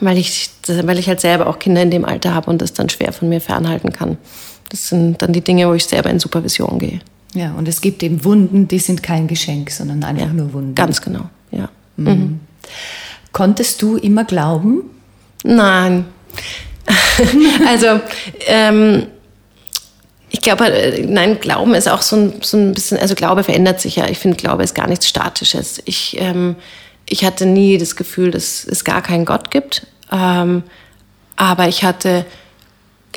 [0.00, 2.88] Weil ich, weil ich halt selber auch Kinder in dem Alter habe und das dann
[2.88, 4.18] schwer von mir fernhalten kann.
[4.70, 7.00] Das sind dann die Dinge, wo ich selber in Supervision gehe.
[7.34, 10.74] Ja, und es gibt eben Wunden, die sind kein Geschenk, sondern einfach ja, nur Wunden.
[10.74, 11.68] Ganz genau, ja.
[11.96, 12.08] Mhm.
[12.08, 12.40] Mhm.
[13.32, 14.84] Konntest du immer glauben?
[15.46, 16.06] Nein.
[17.68, 18.00] also,
[18.46, 19.06] ähm,
[20.28, 23.80] ich glaube, äh, nein, Glauben ist auch so ein, so ein bisschen, also Glaube verändert
[23.80, 24.08] sich ja.
[24.08, 25.80] Ich finde, Glaube ist gar nichts Statisches.
[25.84, 26.56] Ich, ähm,
[27.08, 29.86] ich hatte nie das Gefühl, dass es gar keinen Gott gibt.
[30.12, 30.64] Ähm,
[31.36, 32.26] aber ich hatte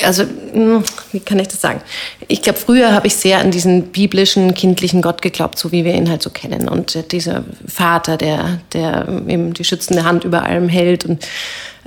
[0.04, 1.82] also hm, wie kann ich das sagen?
[2.28, 5.94] Ich glaube, früher habe ich sehr an diesen biblischen, kindlichen Gott geglaubt, so wie wir
[5.94, 6.68] ihn halt so kennen.
[6.68, 11.06] Und dieser Vater, der, der eben die schützende Hand über allem hält.
[11.06, 11.26] Und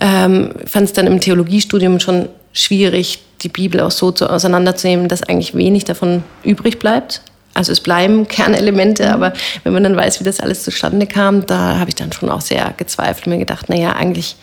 [0.02, 5.22] ähm, fand es dann im Theologiestudium schon schwierig, die Bibel auch so zu, auseinanderzunehmen, dass
[5.22, 7.22] eigentlich wenig davon übrig bleibt.
[7.54, 11.78] Also es bleiben Kernelemente, aber wenn man dann weiß, wie das alles zustande kam, da
[11.78, 14.34] habe ich dann schon auch sehr gezweifelt und mir gedacht, naja, eigentlich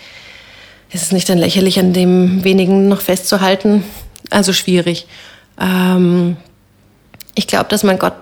[0.91, 3.83] ist es nicht dann lächerlich, an dem wenigen noch festzuhalten?
[4.29, 5.07] Also schwierig.
[5.59, 6.37] Ähm,
[7.35, 8.13] ich glaube, dass man Gott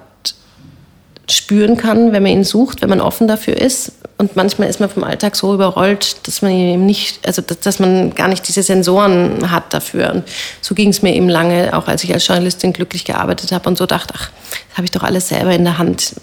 [1.30, 3.92] spüren kann, wenn man ihn sucht, wenn man offen dafür ist.
[4.18, 7.80] Und manchmal ist man vom Alltag so überrollt, dass man eben nicht, also dass, dass
[7.80, 10.12] man gar nicht diese Sensoren hat dafür.
[10.14, 10.24] Und
[10.62, 13.78] so ging es mir eben lange, auch als ich als Journalistin glücklich gearbeitet habe und
[13.78, 14.32] so dachte, ach,
[14.70, 16.16] das habe ich doch alles selber in der Hand.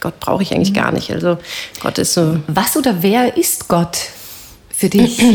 [0.00, 1.12] Gott brauche ich eigentlich gar nicht.
[1.12, 1.38] Also
[1.80, 2.38] Gott ist so.
[2.48, 3.98] Was oder wer ist Gott
[4.72, 5.22] für dich?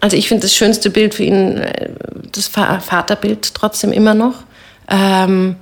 [0.00, 1.90] Also ich finde das schönste Bild für ihn äh,
[2.30, 4.34] das Vaterbild trotzdem immer noch.
[4.88, 5.56] Ähm,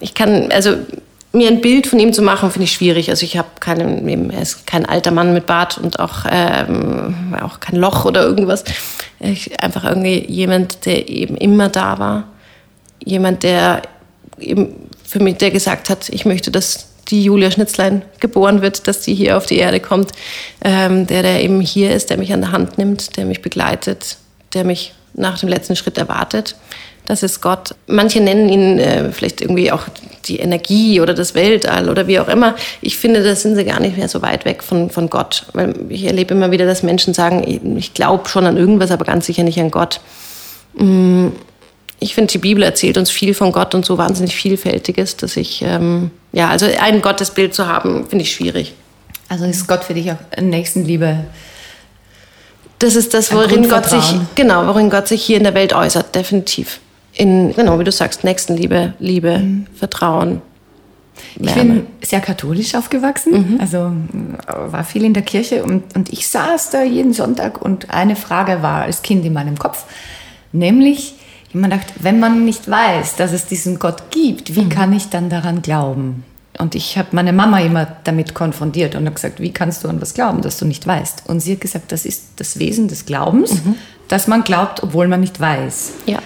[0.00, 0.76] ich kann, also
[1.32, 3.10] mir ein Bild von ihm zu machen, finde ich schwierig.
[3.10, 7.60] Also ich habe keinen, er ist kein alter Mann mit Bart und auch, ähm, auch
[7.60, 8.64] kein Loch oder irgendwas.
[9.20, 12.24] Ich, einfach irgendwie jemand, der eben immer da war.
[13.04, 13.82] Jemand, der
[14.38, 19.04] eben für mich, der gesagt hat, ich möchte, dass die Julia Schnitzlein geboren wird, dass
[19.04, 20.12] sie hier auf die Erde kommt.
[20.62, 24.16] Ähm, der, der eben hier ist, der mich an der Hand nimmt, der mich begleitet,
[24.54, 26.56] der mich nach dem letzten Schritt erwartet.
[27.08, 27.74] Das ist Gott.
[27.86, 29.84] Manche nennen ihn äh, vielleicht irgendwie auch
[30.26, 32.54] die Energie oder das Weltall oder wie auch immer.
[32.82, 35.46] Ich finde, da sind sie gar nicht mehr so weit weg von, von Gott.
[35.54, 39.24] Weil ich erlebe immer wieder, dass Menschen sagen, ich glaube schon an irgendwas, aber ganz
[39.24, 40.02] sicher nicht an Gott.
[40.74, 41.28] Mm,
[41.98, 45.62] ich finde, die Bibel erzählt uns viel von Gott und so wahnsinnig vielfältiges, dass ich,
[45.62, 48.74] ähm, ja, also ein Gottesbild zu haben, finde ich schwierig.
[49.30, 51.24] Also ist Gott für dich auch Nächstenliebe?
[52.80, 56.14] Das ist das, worin Gott sich, genau, worin Gott sich hier in der Welt äußert,
[56.14, 56.80] definitiv
[57.18, 59.66] in, genau, wie du sagst, Nächstenliebe, Liebe, mhm.
[59.74, 60.40] Vertrauen.
[61.40, 63.60] Ich bin sehr katholisch aufgewachsen, mhm.
[63.60, 63.92] also
[64.46, 68.62] war viel in der Kirche und, und ich saß da jeden Sonntag und eine Frage
[68.62, 69.84] war als Kind in meinem Kopf,
[70.52, 71.16] nämlich,
[71.48, 74.68] ich habe mir gedacht, wenn man nicht weiß, dass es diesen Gott gibt, wie mhm.
[74.68, 76.22] kann ich dann daran glauben?
[76.56, 80.00] Und ich habe meine Mama immer damit konfrontiert und habe gesagt, wie kannst du an
[80.00, 81.24] was glauben, das du nicht weißt?
[81.26, 83.74] Und sie hat gesagt, das ist das Wesen des Glaubens, mhm.
[84.06, 85.94] dass man glaubt, obwohl man nicht weiß.
[86.06, 86.18] Ja.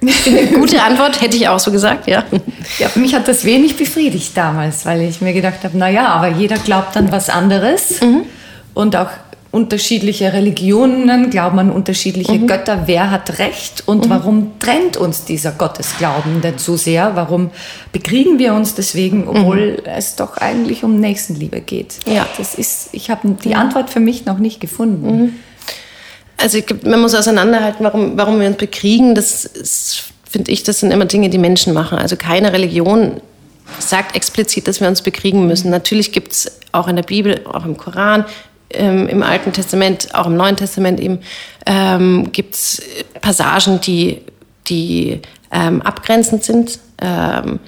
[0.00, 2.24] Eine gute Antwort, hätte ich auch so gesagt, ja.
[2.78, 2.90] ja.
[2.94, 6.96] Mich hat das wenig befriedigt damals, weil ich mir gedacht habe, naja, aber jeder glaubt
[6.96, 8.00] an was anderes.
[8.00, 8.22] Mhm.
[8.74, 9.10] Und auch
[9.52, 12.46] unterschiedliche Religionen glauben an unterschiedliche mhm.
[12.46, 12.82] Götter.
[12.86, 14.10] Wer hat Recht und mhm.
[14.10, 17.16] warum trennt uns dieser Gottesglauben denn so sehr?
[17.16, 17.50] Warum
[17.92, 19.78] bekriegen wir uns deswegen, obwohl mhm.
[19.86, 21.96] es doch eigentlich um Nächstenliebe geht?
[22.06, 22.28] Ja.
[22.38, 25.40] Das ist, ich habe die Antwort für mich noch nicht gefunden.
[26.40, 29.14] Also man muss auseinanderhalten, warum, warum wir uns bekriegen.
[29.14, 29.50] Das
[30.28, 31.98] finde ich, das sind immer Dinge, die Menschen machen.
[31.98, 33.20] Also keine Religion
[33.78, 35.70] sagt explizit, dass wir uns bekriegen müssen.
[35.70, 38.24] Natürlich gibt es auch in der Bibel, auch im Koran,
[38.70, 41.18] ähm, im Alten Testament, auch im Neuen Testament eben,
[41.66, 42.82] ähm, gibt es
[43.20, 44.20] Passagen, die,
[44.68, 46.78] die ähm, abgrenzend sind.
[47.00, 47.60] Ähm,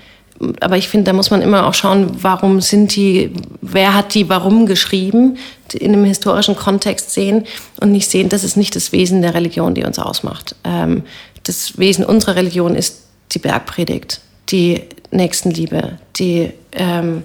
[0.60, 4.28] aber ich finde, da muss man immer auch schauen, warum sind die, wer hat die
[4.28, 5.38] warum geschrieben,
[5.72, 7.46] in einem historischen Kontext sehen
[7.80, 10.54] und nicht sehen, das ist nicht das Wesen der Religion, die uns ausmacht.
[10.64, 11.04] Ähm,
[11.44, 13.02] das Wesen unserer Religion ist
[13.32, 17.22] die Bergpredigt, die Nächstenliebe, die ähm,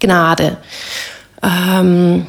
[0.00, 0.56] Gnade.
[1.42, 2.26] Ähm,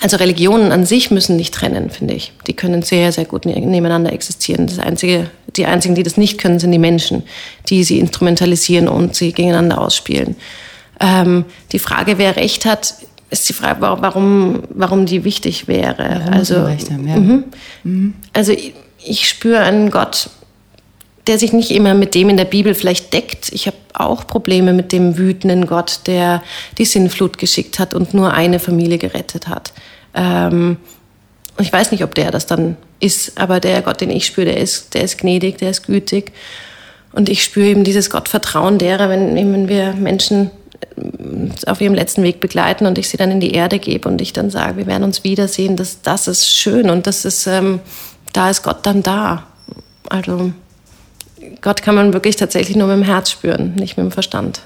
[0.00, 2.32] also Religionen an sich müssen nicht trennen, finde ich.
[2.46, 4.66] Die können sehr, sehr gut ne-, nebeneinander existieren.
[4.66, 7.24] Das einzige, die einzigen, die das nicht können, sind die Menschen,
[7.68, 10.36] die sie instrumentalisieren und sie gegeneinander ausspielen.
[11.00, 12.94] Ähm, die Frage, wer Recht hat,
[13.30, 16.20] ist die Frage, warum, warum die wichtig wäre.
[16.20, 17.16] Warum also, haben, ja.
[17.16, 17.44] Mhm.
[17.84, 18.14] Mhm.
[18.32, 18.74] also ich,
[19.04, 20.30] ich spüre einen Gott,
[21.26, 23.52] der sich nicht immer mit dem in der Bibel vielleicht deckt.
[23.52, 26.42] Ich habe auch Probleme mit dem wütenden Gott, der
[26.78, 29.72] die Sinnflut geschickt hat und nur eine Familie gerettet hat.
[30.14, 30.78] Ähm,
[31.58, 34.56] ich weiß nicht, ob der das dann ist, aber der Gott, den ich spüre, der
[34.58, 36.32] ist, der ist gnädig, der ist gütig.
[37.12, 40.50] Und ich spüre eben dieses Gottvertrauen derer, wenn, wenn wir Menschen
[40.96, 44.20] äh, auf ihrem letzten Weg begleiten und ich sie dann in die Erde gebe und
[44.20, 47.80] ich dann sage, wir werden uns wiedersehen, das, das ist schön und das ist, ähm,
[48.32, 49.46] da ist Gott dann da.
[50.08, 50.52] Also
[51.60, 54.60] Gott kann man wirklich tatsächlich nur mit dem Herz spüren, nicht mit dem Verstand.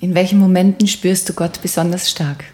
[0.00, 2.44] In welchen Momenten spürst du Gott besonders stark?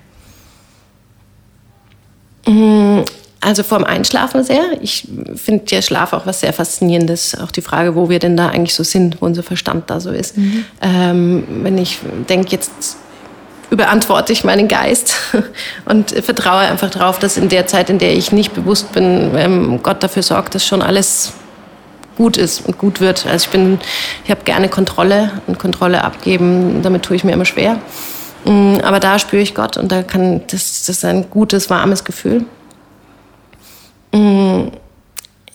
[2.46, 3.02] Mm,
[3.40, 4.64] also vorm Einschlafen sehr.
[4.80, 5.06] Ich
[5.36, 7.38] finde ja Schlaf auch was sehr Faszinierendes.
[7.38, 10.10] Auch die Frage, wo wir denn da eigentlich so sind, wo unser Verstand da so
[10.10, 10.36] ist.
[10.36, 10.64] Mhm.
[10.80, 12.96] Ähm, wenn ich denke, jetzt
[13.70, 15.14] überantworte ich meinen Geist
[15.84, 19.80] und vertraue einfach darauf, dass in der Zeit, in der ich nicht bewusst bin, ähm,
[19.82, 21.32] Gott dafür sorgt, dass schon alles
[22.16, 23.26] gut ist und gut wird.
[23.26, 23.78] Also ich bin,
[24.24, 27.78] ich habe gerne Kontrolle und Kontrolle abgeben, damit tue ich mir immer schwer.
[28.44, 32.04] Mm, aber da spüre ich Gott und da kann das, das ist ein gutes, warmes
[32.04, 32.44] Gefühl.
[34.12, 34.68] Mm,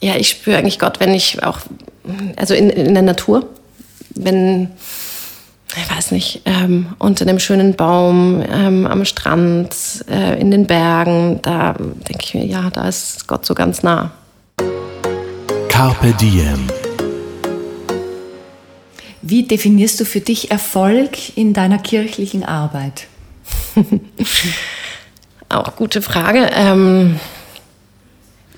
[0.02, 1.60] ja, ich spüre eigentlich Gott, wenn ich auch,
[2.36, 3.48] also in, in der Natur,
[4.16, 4.72] wenn,
[5.76, 9.76] ich weiß nicht, ähm, unter einem schönen Baum, ähm, am Strand,
[10.10, 14.12] äh, in den Bergen, da denke ich mir, ja, da ist Gott so ganz nah.
[15.82, 16.68] Carpe Diem.
[19.24, 23.08] Wie definierst du für dich Erfolg in deiner kirchlichen Arbeit?
[25.50, 26.52] auch gute Frage.
[26.54, 27.20] Ähm,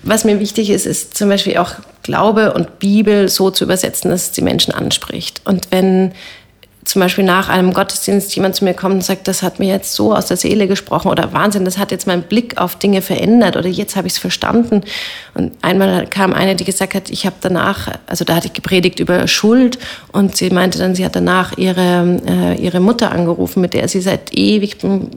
[0.01, 4.23] was mir wichtig ist, ist zum Beispiel auch Glaube und Bibel so zu übersetzen, dass
[4.23, 5.43] es die Menschen anspricht.
[5.45, 6.11] Und wenn
[6.85, 9.93] zum Beispiel nach einem Gottesdienst jemand zu mir kommt und sagt, das hat mir jetzt
[9.93, 13.55] so aus der Seele gesprochen oder Wahnsinn, das hat jetzt meinen Blick auf Dinge verändert
[13.55, 14.81] oder jetzt habe ich es verstanden.
[15.33, 18.99] Und einmal kam eine, die gesagt hat, ich habe danach, also da hatte ich gepredigt
[18.99, 19.77] über Schuld
[20.11, 24.01] und sie meinte dann, sie hat danach ihre, äh, ihre Mutter angerufen, mit der sie
[24.01, 25.09] seit Ewigkeiten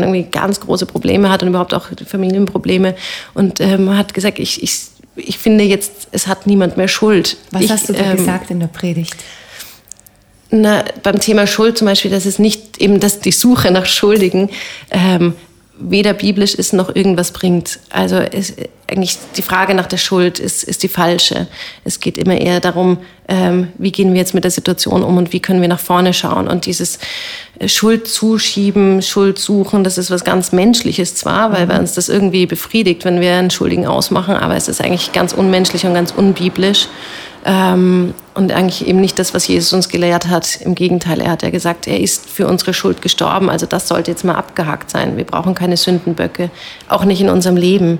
[0.00, 2.94] irgendwie ganz große Probleme hat und überhaupt auch Familienprobleme
[3.34, 4.78] und ähm, hat gesagt, ich, ich,
[5.16, 7.38] ich finde jetzt, es hat niemand mehr Schuld.
[7.50, 9.16] Was ich, hast du da ähm, gesagt in der Predigt?
[10.50, 14.50] Na, beim Thema Schuld zum Beispiel, dass es nicht eben dass die Suche nach Schuldigen
[14.90, 15.34] ähm,
[15.80, 17.78] weder biblisch ist noch irgendwas bringt.
[17.90, 18.54] Also ist,
[18.88, 21.46] eigentlich die Frage nach der Schuld ist, ist die falsche.
[21.84, 25.32] Es geht immer eher darum, ähm, wie gehen wir jetzt mit der Situation um und
[25.32, 26.48] wie können wir nach vorne schauen.
[26.48, 26.98] Und dieses
[27.58, 31.80] äh, Schuld zuschieben, Schuld suchen, das ist was ganz Menschliches zwar, weil mhm.
[31.80, 35.84] uns das irgendwie befriedigt, wenn wir einen Schuldigen ausmachen, aber es ist eigentlich ganz unmenschlich
[35.84, 36.88] und ganz unbiblisch.
[37.44, 40.60] Ähm, und eigentlich eben nicht das, was Jesus uns gelehrt hat.
[40.60, 43.50] Im Gegenteil, er hat ja gesagt, er ist für unsere Schuld gestorben.
[43.50, 45.16] Also das sollte jetzt mal abgehakt sein.
[45.16, 46.48] Wir brauchen keine Sündenböcke,
[46.88, 47.98] auch nicht in unserem Leben.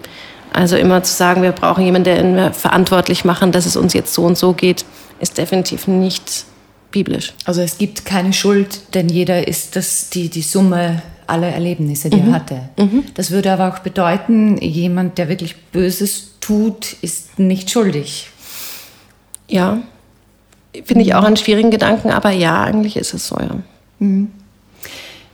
[0.53, 4.15] Also immer zu sagen, wir brauchen jemanden, der ihn verantwortlich machen, dass es uns jetzt
[4.15, 4.85] so und so geht,
[5.19, 6.45] ist definitiv nicht
[6.93, 7.33] biblisch.
[7.45, 12.19] Also es gibt keine Schuld, denn jeder ist das die, die Summe aller Erlebnisse, die
[12.19, 12.29] mhm.
[12.29, 12.61] er hatte.
[12.79, 13.05] Mhm.
[13.15, 18.29] Das würde aber auch bedeuten, jemand, der wirklich Böses tut, ist nicht schuldig.
[19.49, 19.83] Ja,
[20.85, 23.57] finde ich auch einen schwierigen Gedanken, aber ja, eigentlich ist es so, ja.
[23.99, 24.31] Mhm.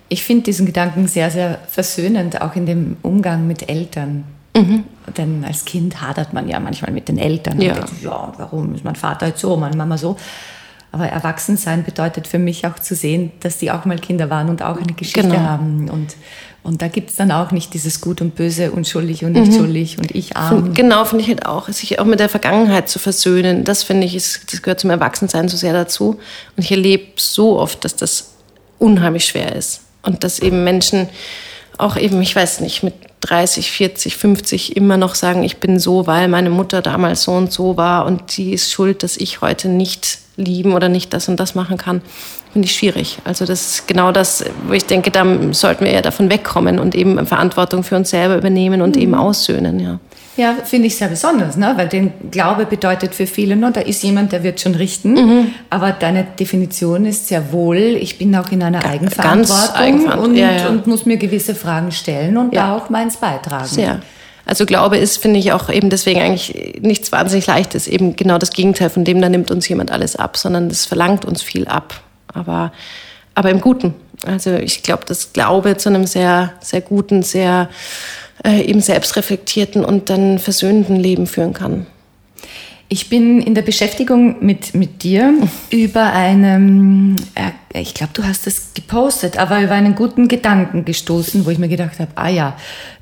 [0.09, 4.25] Ich finde diesen Gedanken sehr, sehr versöhnend, auch in dem Umgang mit Eltern.
[4.57, 4.85] Mhm.
[5.17, 7.61] Denn als Kind hadert man ja manchmal mit den Eltern.
[7.61, 10.17] Ja, denkt, ja warum ist mein Vater jetzt so, meine Mama so?
[10.93, 14.63] Aber Erwachsensein bedeutet für mich auch zu sehen, dass die auch mal Kinder waren und
[14.63, 15.41] auch eine Geschichte genau.
[15.41, 15.91] haben.
[15.91, 16.15] Und,
[16.65, 19.57] und da gibt es dann auch nicht dieses Gut und Böse, unschuldig und nicht mhm.
[19.57, 20.73] schuldig und ich arm.
[20.73, 21.69] Genau, finde ich halt auch.
[21.69, 25.47] Sich auch mit der Vergangenheit zu versöhnen, das finde ich, ist, das gehört zum Erwachsensein
[25.49, 26.19] so sehr dazu.
[26.57, 28.31] Und ich erlebe so oft, dass das
[28.79, 29.83] unheimlich schwer ist.
[30.03, 31.11] Und dass eben Menschen
[31.77, 36.07] auch eben, ich weiß nicht, mit 30, 40, 50 immer noch sagen, ich bin so,
[36.07, 39.69] weil meine Mutter damals so und so war und die ist schuld, dass ich heute
[39.69, 42.01] nicht lieben oder nicht das und das machen kann,
[42.55, 43.19] finde ich schwierig.
[43.25, 46.95] Also das ist genau das, wo ich denke, da sollten wir eher davon wegkommen und
[46.95, 49.03] eben Verantwortung für uns selber übernehmen und mhm.
[49.03, 49.99] eben aussöhnen, ja.
[50.37, 51.75] Ja, finde ich sehr besonders, ne?
[51.77, 53.71] weil den Glaube bedeutet für viele, ne?
[53.73, 55.55] da ist jemand, der wird schon richten, mhm.
[55.71, 60.37] aber deine Definition ist sehr wohl, ich bin auch in einer Ga Eigenverantwortung Eigenverant und,
[60.37, 60.69] ja, ja.
[60.69, 62.67] und, muss mir gewisse Fragen stellen und ja.
[62.67, 63.67] da auch meins beitragen.
[63.67, 64.01] Sehr.
[64.47, 67.87] Also Glaube ist, finde ich, auch eben deswegen eigentlich nichts wahnsinnig Leichtes.
[67.87, 71.25] Eben genau das Gegenteil von dem, da nimmt uns jemand alles ab, sondern das verlangt
[71.25, 72.03] uns viel ab.
[72.35, 72.73] Aber,
[73.35, 73.95] aber im Guten.
[74.27, 77.69] Also ich glaube, dass Glaube zu einem sehr, sehr guten, sehr
[78.45, 81.87] äh, eben selbstreflektierten und dann versöhnenden Leben führen kann.
[82.89, 85.35] Ich bin in der Beschäftigung mit, mit dir
[85.71, 91.47] über einen, äh, ich glaube, du hast das gepostet, aber über einen guten Gedanken gestoßen,
[91.47, 92.57] wo ich mir gedacht habe, ah ja,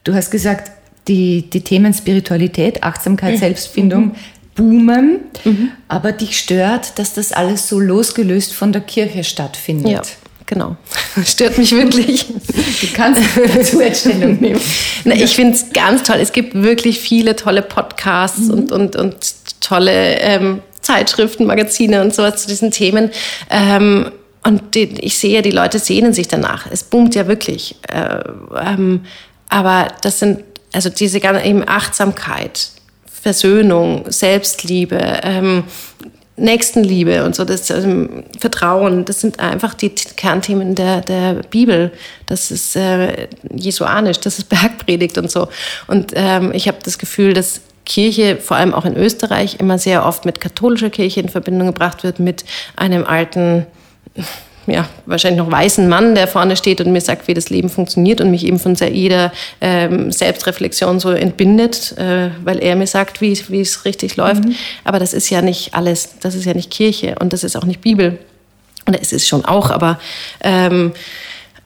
[0.05, 0.71] du hast gesagt,
[1.09, 3.39] die, die Themen Spiritualität, Achtsamkeit, mhm.
[3.39, 4.15] Selbstfindung mhm.
[4.55, 5.73] Boomen, mhm.
[5.89, 9.93] aber dich stört, dass das alles so losgelöst von der Kirche stattfindet.
[9.93, 10.03] Ja.
[10.47, 10.77] Genau,
[11.25, 12.27] stört mich wirklich.
[12.27, 14.61] Du kannst dazu Stellung nehmen.
[15.05, 16.17] Na, ich finde es ganz toll.
[16.21, 18.51] Es gibt wirklich viele tolle Podcasts mhm.
[18.51, 19.17] und, und, und
[19.61, 23.11] tolle ähm, Zeitschriften, Magazine und sowas zu diesen Themen.
[23.49, 24.11] Ähm,
[24.45, 26.67] und die, ich sehe, die Leute sehnen sich danach.
[26.71, 27.77] Es boomt ja wirklich.
[27.89, 28.19] Äh,
[28.61, 29.07] ähm,
[29.49, 32.69] aber das sind also diese ganze eben Achtsamkeit,
[33.23, 35.63] Versöhnung, Selbstliebe, ähm,
[36.37, 41.93] Nächstenliebe und so, das ähm, Vertrauen, das sind einfach die Kernthemen der, der Bibel.
[42.27, 45.49] Das ist äh, jesuanisch, das ist Bergpredigt und so.
[45.87, 50.05] Und ähm, ich habe das Gefühl, dass Kirche, vor allem auch in Österreich, immer sehr
[50.05, 52.45] oft mit katholischer Kirche in Verbindung gebracht wird, mit
[52.75, 53.67] einem alten
[54.67, 58.21] ja, wahrscheinlich noch weißen Mann, der vorne steht und mir sagt, wie das Leben funktioniert
[58.21, 63.33] und mich eben von jeder ähm, Selbstreflexion so entbindet, äh, weil er mir sagt, wie,
[63.33, 64.45] es richtig läuft.
[64.45, 64.55] Mhm.
[64.85, 67.65] Aber das ist ja nicht alles, das ist ja nicht Kirche und das ist auch
[67.65, 68.19] nicht Bibel.
[68.87, 69.99] Und es ist schon auch, aber,
[70.43, 70.93] ähm,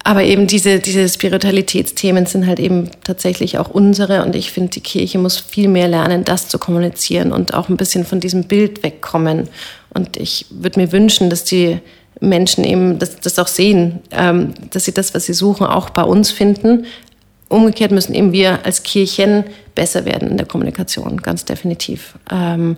[0.04, 4.80] aber eben diese, diese Spiritualitätsthemen sind halt eben tatsächlich auch unsere und ich finde, die
[4.80, 8.82] Kirche muss viel mehr lernen, das zu kommunizieren und auch ein bisschen von diesem Bild
[8.82, 9.48] wegkommen.
[9.92, 11.80] Und ich würde mir wünschen, dass die
[12.20, 16.02] Menschen eben das, das auch sehen, ähm, dass sie das, was sie suchen, auch bei
[16.02, 16.86] uns finden.
[17.48, 19.44] Umgekehrt müssen eben wir als Kirchen
[19.74, 22.14] besser werden in der Kommunikation, ganz definitiv.
[22.30, 22.76] Ähm,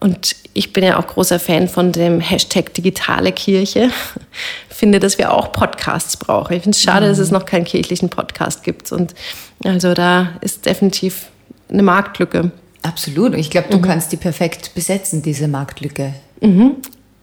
[0.00, 3.90] Und ich bin ja auch großer Fan von dem Hashtag digitale Kirche.
[4.68, 6.56] Finde, dass wir auch Podcasts brauchen.
[6.56, 7.10] Ich finde es schade, mhm.
[7.10, 8.90] dass es noch keinen kirchlichen Podcast gibt.
[8.90, 9.14] Und
[9.64, 11.26] also da ist definitiv
[11.70, 12.50] eine Marktlücke.
[12.82, 13.34] Absolut.
[13.34, 13.82] Ich glaube, du mhm.
[13.82, 16.14] kannst die perfekt besetzen, diese Marktlücke.
[16.40, 16.78] Mhm.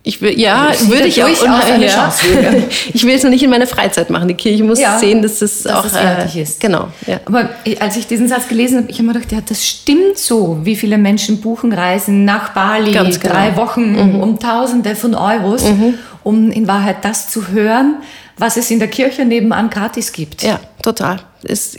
[0.10, 1.28] Ich will, ja, ich würde ich auch.
[1.72, 1.91] Eine ja.
[1.91, 2.26] Chance,
[2.93, 4.28] ich will es nur nicht in meiner Freizeit machen.
[4.28, 6.60] Die Kirche muss ja, sehen, dass es dass auch es äh, ist.
[6.60, 6.88] Genau.
[7.05, 7.20] Ja.
[7.26, 7.49] Aber
[7.80, 10.62] als ich diesen Satz gelesen habe, ich habe mir gedacht, ja, das stimmt so.
[10.64, 13.07] Wie viele Menschen buchen Reisen nach Bali, genau.
[13.22, 14.20] drei Wochen mhm.
[14.20, 15.93] um Tausende von Euros, mhm.
[16.24, 17.97] um in Wahrheit das zu hören,
[18.36, 20.41] was es in der Kirche nebenan gratis gibt.
[20.41, 21.20] Ja, total.
[21.43, 21.78] Ist,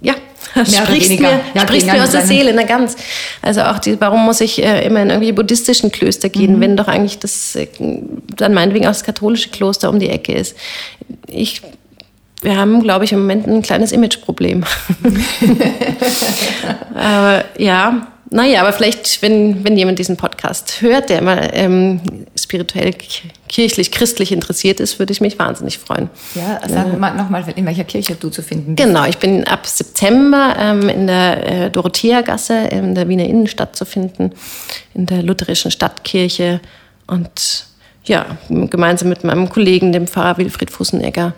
[0.00, 0.14] ja,
[0.64, 2.96] sprichst mir, ja, sprichst mir aus der Seele, na ganz.
[3.42, 6.60] Also auch die, warum muss ich äh, immer in irgendwie buddhistischen Klöster gehen, mhm.
[6.60, 7.66] wenn doch eigentlich das, äh,
[8.36, 10.56] dann meinetwegen auch das katholische Kloster um die Ecke ist.
[11.26, 11.62] Ich,
[12.42, 14.64] wir haben, glaube ich, im Moment ein kleines Imageproblem.
[16.94, 22.00] Aber ja, naja, aber vielleicht, wenn, wenn jemand diesen Podcast hört, der mal ähm,
[22.36, 22.92] spirituell,
[23.48, 26.10] kirchlich, christlich interessiert ist, würde ich mich wahnsinnig freuen.
[26.34, 27.14] Ja, sag ja.
[27.14, 28.86] nochmal, in welcher Kirche du zu finden bist.
[28.86, 33.84] Genau, ich bin ab September ähm, in der äh, Dorothea-Gasse in der Wiener Innenstadt zu
[33.84, 34.32] finden,
[34.94, 36.60] in der lutherischen Stadtkirche
[37.06, 37.66] und
[38.04, 41.34] ja, gemeinsam mit meinem Kollegen, dem Pfarrer Wilfried Fussenegger,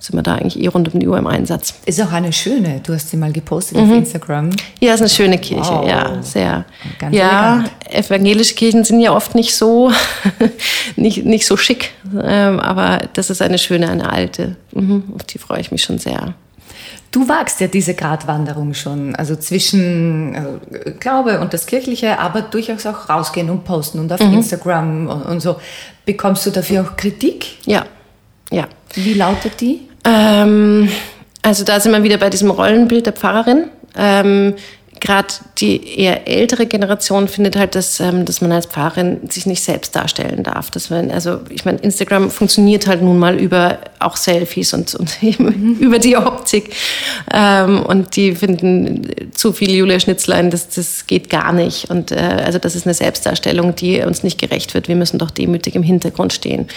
[0.00, 1.74] sind wir da eigentlich eh rund um die Uhr im Einsatz.
[1.84, 3.84] Ist auch eine schöne, du hast sie mal gepostet mhm.
[3.84, 4.50] auf Instagram.
[4.80, 5.86] Ja, ist eine schöne Kirche, wow.
[5.86, 6.64] ja, sehr.
[6.98, 8.10] Ganz ja, elegant.
[8.10, 9.92] evangelische Kirchen sind ja oft nicht so,
[10.96, 11.92] nicht, nicht so schick,
[12.22, 14.56] ähm, aber das ist eine schöne, eine alte.
[14.72, 16.34] Mhm, auf die freue ich mich schon sehr.
[17.10, 22.86] Du wagst ja diese Gratwanderung schon, also zwischen äh, Glaube und das Kirchliche, aber durchaus
[22.86, 24.34] auch rausgehen und posten und auf mhm.
[24.34, 25.56] Instagram und, und so.
[26.06, 27.58] Bekommst du dafür auch Kritik?
[27.66, 27.84] Ja,
[28.50, 28.68] ja.
[28.94, 29.89] Wie lautet die?
[30.04, 30.88] Ähm,
[31.42, 33.66] also da sind wir wieder bei diesem Rollenbild der Pfarrerin.
[33.96, 34.54] Ähm,
[35.00, 39.62] Gerade die eher ältere Generation findet halt, dass, ähm, dass man als Pfarrerin sich nicht
[39.62, 40.70] selbst darstellen darf.
[40.70, 45.22] Dass man, also ich meine, Instagram funktioniert halt nun mal über auch Selfies und, und
[45.22, 46.76] eben über die Optik.
[47.32, 51.88] Ähm, und die finden zu viel Julia Schnitzlein, das, das geht gar nicht.
[51.88, 54.86] Und äh, also das ist eine Selbstdarstellung, die uns nicht gerecht wird.
[54.88, 56.68] Wir müssen doch demütig im Hintergrund stehen.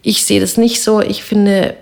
[0.00, 1.02] Ich sehe das nicht so.
[1.02, 1.74] Ich finde,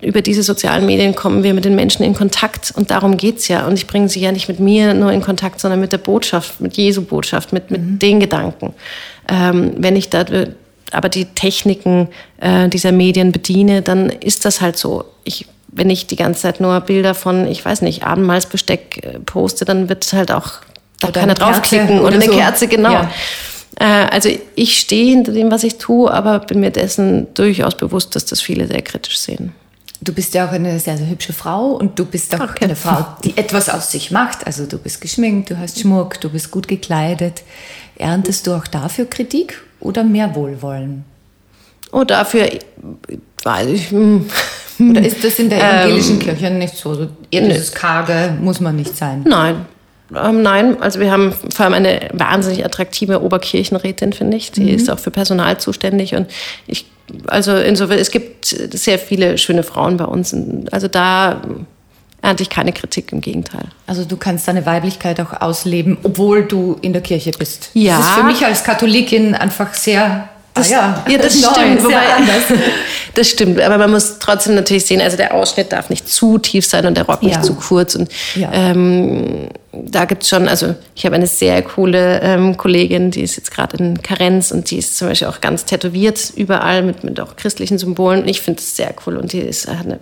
[0.00, 3.48] über diese sozialen Medien kommen wir mit den Menschen in Kontakt und darum geht es
[3.48, 3.66] ja.
[3.66, 6.60] Und ich bringe sie ja nicht mit mir nur in Kontakt, sondern mit der Botschaft,
[6.60, 7.98] mit Jesu Botschaft, mit, mit mhm.
[7.98, 8.74] den Gedanken.
[9.28, 10.24] Ähm, wenn ich da
[10.92, 12.08] aber die Techniken
[12.40, 15.04] äh, dieser Medien bediene, dann ist das halt so.
[15.24, 19.64] Ich, wenn ich die ganze Zeit nur Bilder von, ich weiß nicht, Abendmahlsbesteck äh, poste,
[19.64, 20.52] dann wird halt auch
[21.00, 22.32] da keiner draufklicken oder, oder, eine so.
[22.32, 22.92] Kerze, genau.
[22.92, 23.10] Ja.
[23.78, 28.14] Äh, also ich stehe hinter dem, was ich tue, aber bin mir dessen durchaus bewusst,
[28.14, 29.52] dass das viele sehr kritisch sehen.
[30.06, 32.66] Du bist ja auch eine sehr, sehr hübsche Frau und du bist auch okay.
[32.66, 34.46] eine Frau, die etwas aus sich macht.
[34.46, 37.42] Also du bist geschminkt, du hast Schmuck, du bist gut gekleidet.
[37.96, 41.04] Erntest du auch dafür Kritik oder mehr Wohlwollen?
[41.90, 42.48] Oh, dafür
[43.42, 43.90] weiß ich.
[43.90, 44.26] Hm.
[44.78, 47.08] Oder ist das in der evangelischen ähm, Kirche nicht so?
[47.32, 49.24] Eher dieses Karge muss man nicht sein.
[49.26, 49.66] Nein,
[50.14, 54.52] ähm, nein, also wir haben vor allem eine wahnsinnig attraktive Oberkirchenrätin, finde ich.
[54.52, 54.68] Die mhm.
[54.68, 56.30] ist auch für Personal zuständig und
[56.66, 56.86] ich,
[57.26, 60.34] also insofern, es gibt sehr viele schöne Frauen bei uns.
[60.70, 61.40] Also da
[62.22, 63.66] ernte ich keine Kritik, im Gegenteil.
[63.86, 67.70] Also du kannst deine Weiblichkeit auch ausleben, obwohl du in der Kirche bist.
[67.74, 67.98] Ja.
[67.98, 71.04] Das ist für mich als Katholikin einfach sehr das, ah, ja.
[71.08, 71.84] ja, das Neu, stimmt.
[71.84, 72.02] Wobei,
[73.14, 76.66] das stimmt, aber man muss trotzdem natürlich sehen, also der Ausschnitt darf nicht zu tief
[76.66, 77.42] sein und der Rock nicht ja.
[77.42, 77.94] zu kurz.
[77.94, 78.10] Und
[78.52, 83.36] ähm, da gibt es schon, also ich habe eine sehr coole ähm, Kollegin, die ist
[83.36, 87.20] jetzt gerade in Karenz und die ist zum Beispiel auch ganz tätowiert überall mit, mit
[87.20, 88.22] auch christlichen Symbolen.
[88.22, 90.00] Und ich finde das sehr cool und die ist, hat eine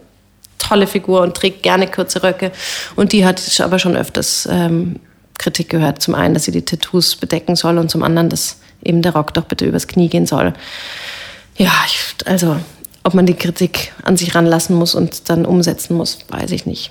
[0.59, 2.52] tolle Figur und trägt gerne kurze Röcke.
[2.96, 5.00] Und die hat aber schon öfters ähm,
[5.38, 6.00] Kritik gehört.
[6.00, 9.35] Zum einen, dass sie die Tattoos bedecken soll und zum anderen, dass eben der Rock
[9.35, 10.53] doch bitte übers Knie gehen soll.
[11.57, 12.57] Ja, ich, also
[13.03, 16.91] ob man die Kritik an sich ranlassen muss und dann umsetzen muss, weiß ich nicht.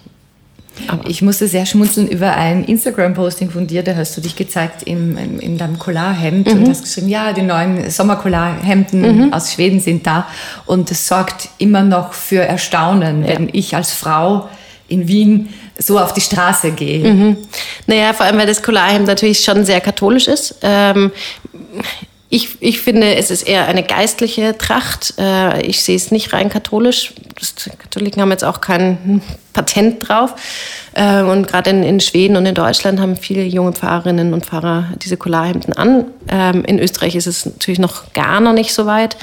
[0.87, 4.83] Aber ich musste sehr schmunzeln über ein Instagram-Posting von dir, da hast du dich gezeigt
[4.83, 6.61] in, in, in deinem Collarhemd mhm.
[6.63, 9.33] und hast geschrieben, ja, die neuen Sommercollarhemden mhm.
[9.33, 10.27] aus Schweden sind da
[10.65, 13.29] und es sorgt immer noch für Erstaunen, ja.
[13.29, 14.49] wenn ich als Frau
[14.87, 17.11] in Wien so auf die Straße gehe.
[17.11, 17.37] Mhm.
[17.87, 20.55] Naja, vor allem, weil das Collarhemd natürlich schon sehr katholisch ist.
[20.61, 21.11] Ähm,
[22.29, 25.13] ich, ich finde, es ist eher eine geistliche Tracht.
[25.19, 27.13] Äh, ich sehe es nicht rein katholisch.
[27.15, 29.21] Die Katholiken haben jetzt auch kein
[29.53, 30.33] Patent drauf.
[30.93, 34.93] Äh, und gerade in, in Schweden und in Deutschland haben viele junge Pfarrerinnen und Pfarrer
[35.03, 36.05] diese Collarhemden an.
[36.27, 39.15] Ähm, in Österreich ist es natürlich noch gar noch nicht so weit.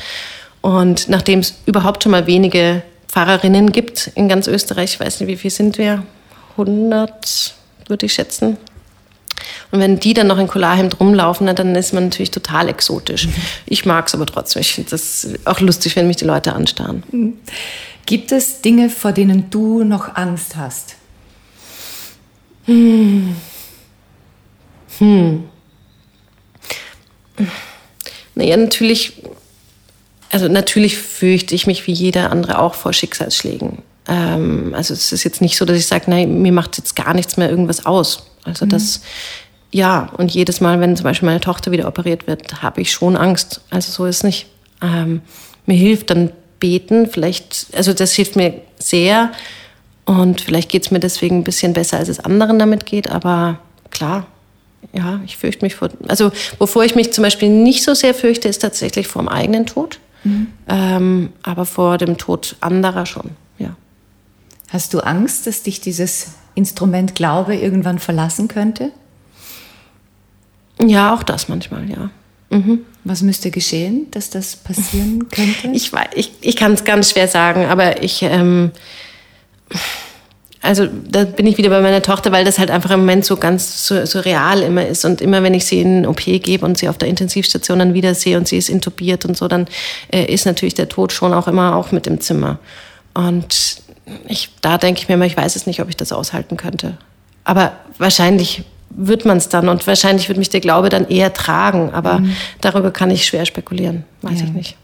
[0.61, 5.29] Und nachdem es überhaupt schon mal wenige Pfarrerinnen gibt in ganz Österreich, ich weiß nicht,
[5.29, 6.05] wie viel sind wir?
[6.53, 7.55] 100,
[7.87, 8.57] würde ich schätzen.
[9.71, 13.27] Und wenn die dann noch in Colarhemd rumlaufen, dann ist man natürlich total exotisch.
[13.27, 13.35] Mhm.
[13.67, 14.61] Ich mag es aber trotzdem.
[14.61, 17.03] Ich finde das auch lustig, wenn mich die Leute anstarren.
[17.11, 17.39] Mhm.
[18.07, 20.97] Gibt es Dinge, vor denen du noch Angst hast?
[22.65, 23.37] Hm.
[24.99, 25.45] Hm.
[28.35, 29.23] Naja, natürlich,
[30.31, 33.79] also natürlich fürchte ich mich wie jeder andere auch vor Schicksalsschlägen.
[34.11, 37.15] Ähm, also es ist jetzt nicht so, dass ich sage, nein, mir macht jetzt gar
[37.15, 38.25] nichts mehr irgendwas aus.
[38.45, 38.71] Also mhm.
[38.71, 39.03] das,
[39.71, 43.17] ja, und jedes Mal, wenn zum Beispiel meine Tochter wieder operiert wird, habe ich schon
[43.17, 43.61] Angst.
[43.71, 44.47] Also so ist es nicht.
[44.83, 45.23] Ähm,
[45.65, 49.31] mir hilft dann beten, vielleicht, also das hilft mir sehr.
[50.07, 53.09] Und vielleicht geht es mir deswegen ein bisschen besser, als es anderen damit geht.
[53.11, 54.27] Aber klar,
[54.93, 55.91] ja, ich fürchte mich vor.
[56.09, 59.67] Also, wovor ich mich zum Beispiel nicht so sehr fürchte, ist tatsächlich vor dem eigenen
[59.67, 60.01] Tod.
[60.25, 60.49] Mhm.
[60.69, 63.31] Ähm, aber vor dem Tod anderer schon.
[64.71, 68.93] Hast du Angst, dass dich dieses Instrument Glaube irgendwann verlassen könnte?
[70.81, 72.11] Ja, auch das manchmal, ja.
[72.51, 72.81] Mhm.
[73.05, 75.69] Was müsste geschehen, dass das passieren könnte?
[75.73, 78.23] Ich, ich, ich kann es ganz schwer sagen, aber ich.
[78.23, 78.73] Ähm,
[80.63, 83.39] also da bin ich wieder bei meiner Tochter, weil das halt einfach im Moment so
[83.39, 85.07] ganz so, so real immer ist.
[85.07, 88.15] Und immer wenn ich sie in OP gebe und sie auf der Intensivstation dann wieder
[88.15, 89.69] sehe und sie ist intubiert und so, dann
[90.13, 92.59] äh, ist natürlich der Tod schon auch immer auch mit im Zimmer.
[93.15, 93.81] Und
[94.29, 96.97] ich, da denke ich mir immer, ich weiß es nicht, ob ich das aushalten könnte.
[97.45, 101.91] Aber wahrscheinlich wird man es dann und wahrscheinlich wird mich der Glaube dann eher tragen.
[101.93, 102.37] Aber mhm.
[102.61, 104.47] darüber kann ich schwer spekulieren, weiß ja.
[104.47, 104.77] ich nicht.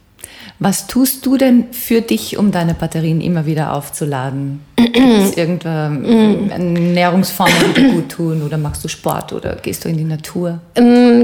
[0.59, 4.61] Was tust du denn für dich, um deine Batterien immer wieder aufzuladen?
[4.77, 8.43] Gibt es irgendeine Ernährungsform, die dir gut tun?
[8.43, 10.61] Oder machst du Sport oder gehst du in die Natur?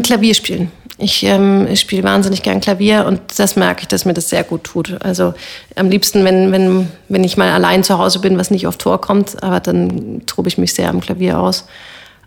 [0.03, 0.70] Klavier spielen.
[1.03, 4.62] Ich, ähm, spiele wahnsinnig gern Klavier und das merke ich, dass mir das sehr gut
[4.62, 5.03] tut.
[5.03, 5.34] Also
[5.74, 9.42] am liebsten, wenn, wenn, wenn ich mal allein zu Hause bin, was nicht oft vorkommt,
[9.42, 11.66] aber dann tobe ich mich sehr am Klavier aus.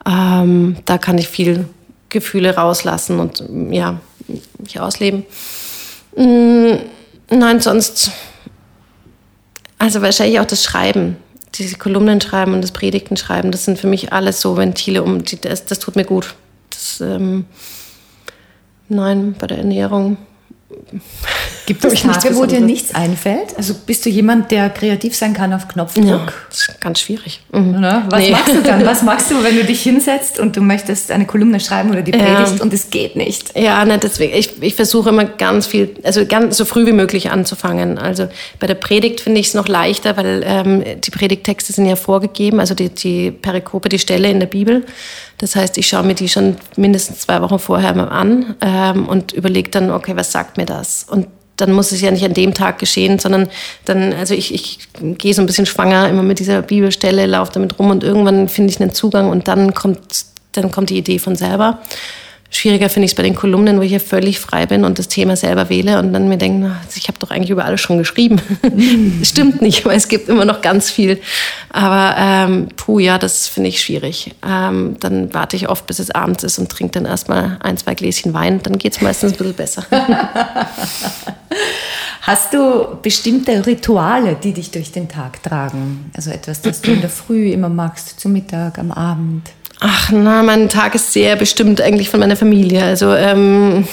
[0.06, 1.70] Ähm, da kann ich viel
[2.10, 4.02] Gefühle rauslassen und ja,
[4.58, 5.26] mich ausleben.
[6.18, 6.74] Mm,
[7.30, 8.12] nein, sonst.
[9.80, 11.16] Also wahrscheinlich auch das Schreiben,
[11.54, 15.24] diese Kolumnen schreiben und das Predigten schreiben, das sind für mich alles so Ventile, um
[15.24, 16.36] die, das, das tut mir gut.
[16.72, 17.46] Das, ähm,
[18.90, 20.18] nein, bei der Ernährung
[21.66, 23.58] Gibt es Tage, wo dir nichts einfällt?
[23.58, 26.06] Also bist du jemand, der kreativ sein kann auf Knopfdruck?
[26.06, 27.42] Ja, das ist ganz schwierig.
[27.52, 27.82] Mhm.
[28.10, 28.32] Was nee.
[28.32, 28.86] machst du dann?
[28.86, 32.12] Was machst du, wenn du dich hinsetzt und du möchtest eine Kolumne schreiben oder die
[32.12, 32.62] Predigt ja.
[32.62, 33.58] und es geht nicht?
[33.58, 34.36] Ja, ne, deswegen.
[34.36, 37.98] Ich, ich versuche immer ganz viel, also ganz so früh wie möglich anzufangen.
[37.98, 38.28] Also
[38.60, 42.60] bei der Predigt finde ich es noch leichter, weil ähm, die Predigttexte sind ja vorgegeben,
[42.60, 44.84] also die, die Perikope, die Stelle in der Bibel.
[45.38, 49.34] Das heißt, ich schaue mir die schon mindestens zwei Wochen vorher mal an ähm, und
[49.34, 51.06] überlege dann, okay, was sagt mir das?
[51.10, 51.28] Und
[51.58, 53.48] dann muss es ja nicht an dem Tag geschehen, sondern
[53.86, 54.80] dann, also ich, ich
[55.18, 58.72] gehe so ein bisschen schwanger immer mit dieser Bibelstelle, laufe damit rum und irgendwann finde
[58.72, 61.80] ich einen Zugang und dann kommt, dann kommt die Idee von selber.
[62.56, 65.08] Schwieriger finde ich es bei den Kolumnen, wo ich ja völlig frei bin und das
[65.08, 68.42] Thema selber wähle und dann mir denke, ich habe doch eigentlich über alles schon geschrieben.
[69.20, 71.20] das stimmt nicht, weil es gibt immer noch ganz viel.
[71.70, 74.36] Aber ähm, puh, ja, das finde ich schwierig.
[74.48, 77.94] Ähm, dann warte ich oft, bis es abends ist und trinke dann erstmal ein, zwei
[77.94, 78.62] Gläschen Wein.
[78.64, 79.86] Dann geht es meistens ein bisschen besser.
[82.22, 86.10] Hast du bestimmte Rituale, die dich durch den Tag tragen?
[86.16, 89.52] Also etwas, das du in der Früh immer machst, zum Mittag, am Abend?
[89.88, 92.84] Ach, na, mein Tag ist sehr bestimmt eigentlich von meiner Familie.
[92.84, 93.88] Also ähm,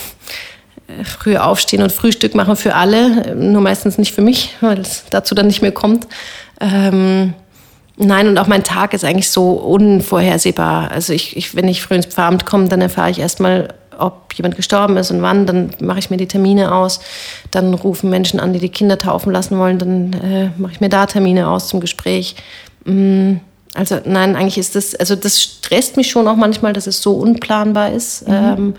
[1.05, 5.35] früh aufstehen und Frühstück machen für alle, nur meistens nicht für mich, weil es dazu
[5.35, 6.07] dann nicht mehr kommt.
[6.63, 7.35] Ähm,
[7.99, 10.91] nein, und auch mein Tag ist eigentlich so unvorhersehbar.
[10.91, 13.69] Also ich, ich wenn ich früh ins Pfarramt komme, dann erfahre ich erstmal,
[13.99, 17.01] ob jemand gestorben ist und wann, dann mache ich mir die Termine aus.
[17.51, 20.89] Dann rufen Menschen an, die die Kinder taufen lassen wollen, dann äh, mache ich mir
[20.89, 22.35] da Termine aus zum Gespräch.
[22.87, 23.35] Mm
[23.75, 27.15] also nein, eigentlich ist das, also das stresst mich schon auch manchmal, dass es so
[27.15, 28.29] unplanbar ist.
[28.29, 28.35] Mhm.
[28.35, 28.75] Ähm,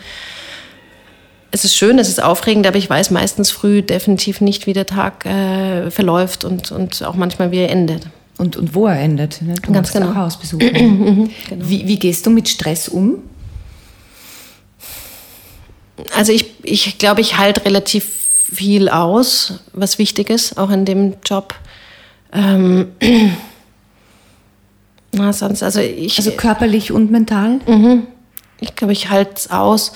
[1.52, 4.88] es ist schön, es ist aufregend, aber ich weiß meistens früh definitiv nicht, wie der
[4.88, 8.08] Tag äh, verläuft und, und auch manchmal, wie er endet.
[8.38, 9.42] Und, und wo er endet.
[9.42, 9.54] Ne?
[9.62, 10.16] Du Ganz genau.
[10.16, 10.60] Hausbesuch.
[10.62, 11.70] mhm, genau.
[11.70, 13.18] wie, wie gehst du mit Stress um?
[16.16, 21.16] Also ich, ich glaube, ich halte relativ viel aus, was wichtig ist, auch in dem
[21.24, 21.54] Job.
[22.32, 22.88] Ähm,
[25.14, 26.18] Na, sonst, also ich.
[26.18, 27.60] Also körperlich und mental?
[27.68, 28.08] Mhm.
[28.60, 29.94] Ich glaube, ich halte es aus.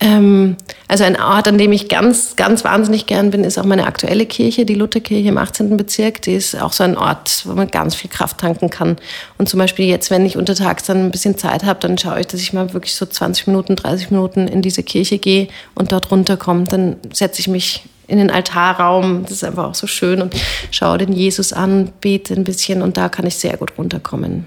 [0.00, 3.86] Ähm, also ein Ort, an dem ich ganz, ganz wahnsinnig gern bin, ist auch meine
[3.86, 5.76] aktuelle Kirche, die Lutherkirche im 18.
[5.76, 6.22] Bezirk.
[6.22, 8.96] Die ist auch so ein Ort, wo man ganz viel Kraft tanken kann.
[9.38, 12.28] Und zum Beispiel jetzt, wenn ich untertags dann ein bisschen Zeit habe, dann schaue ich,
[12.28, 16.12] dass ich mal wirklich so 20 Minuten, 30 Minuten in diese Kirche gehe und dort
[16.12, 16.64] runterkomme.
[16.64, 19.22] Dann setze ich mich in den Altarraum.
[19.22, 20.34] Das ist einfach auch so schön und
[20.72, 24.46] schaue den Jesus an, bete ein bisschen und da kann ich sehr gut runterkommen.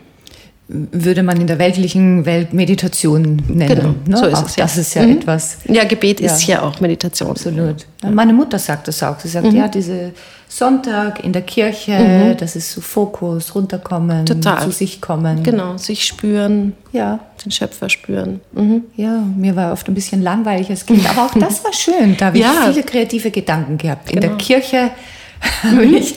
[0.73, 3.67] würde man in der weltlichen Welt Meditation nennen.
[3.75, 4.17] Genau, ne?
[4.17, 4.63] so ist auch es, ja.
[4.63, 5.17] Das ist ja Mhm.
[5.17, 5.57] etwas.
[5.65, 6.55] Ja, Gebet ist Ja.
[6.59, 7.31] ja auch Meditation.
[7.31, 7.85] Absolut.
[8.09, 9.19] Meine Mutter sagt das auch.
[9.19, 9.55] Sie sagt, Mhm.
[9.57, 10.13] ja, diese
[10.53, 14.61] Sonntag in der Kirche, das ist so Fokus, runterkommen, Total.
[14.63, 15.43] zu sich kommen.
[15.43, 18.41] Genau, sich spüren, Ja, den Schöpfer spüren.
[18.51, 18.83] Mhm.
[18.97, 22.17] ja, mir war oft ein bisschen langweilig als Kind, aber auch das war schön.
[22.17, 22.69] Da habe ich Ja.
[22.69, 24.11] viele kreative Gedanken gehabt.
[24.11, 24.43] In der Genau.
[24.43, 24.91] Kirche bin
[25.83, 26.15] ich,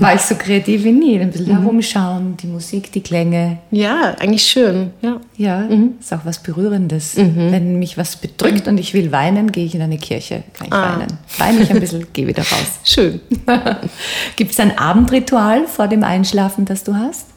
[0.00, 1.18] war ich so kreativ wie nie.
[1.18, 3.58] Ein bisschen herumschauen, die Musik, die Klänge.
[3.70, 4.90] Ja, eigentlich schön.
[5.00, 5.20] Ja.
[5.36, 5.68] Ja,
[6.00, 7.16] ist auch was Berührendes.
[7.16, 10.72] Wenn mich was bedrückt und ich will weinen, gehe ich in eine Kirche, kann ich
[10.72, 11.18] weinen.
[11.38, 12.78] Weine ich ein bisschen, gehe wieder raus.
[12.84, 13.20] Schön.
[14.36, 17.33] Gibt es ein Abendritual vor dem Einschlafen, das du hast?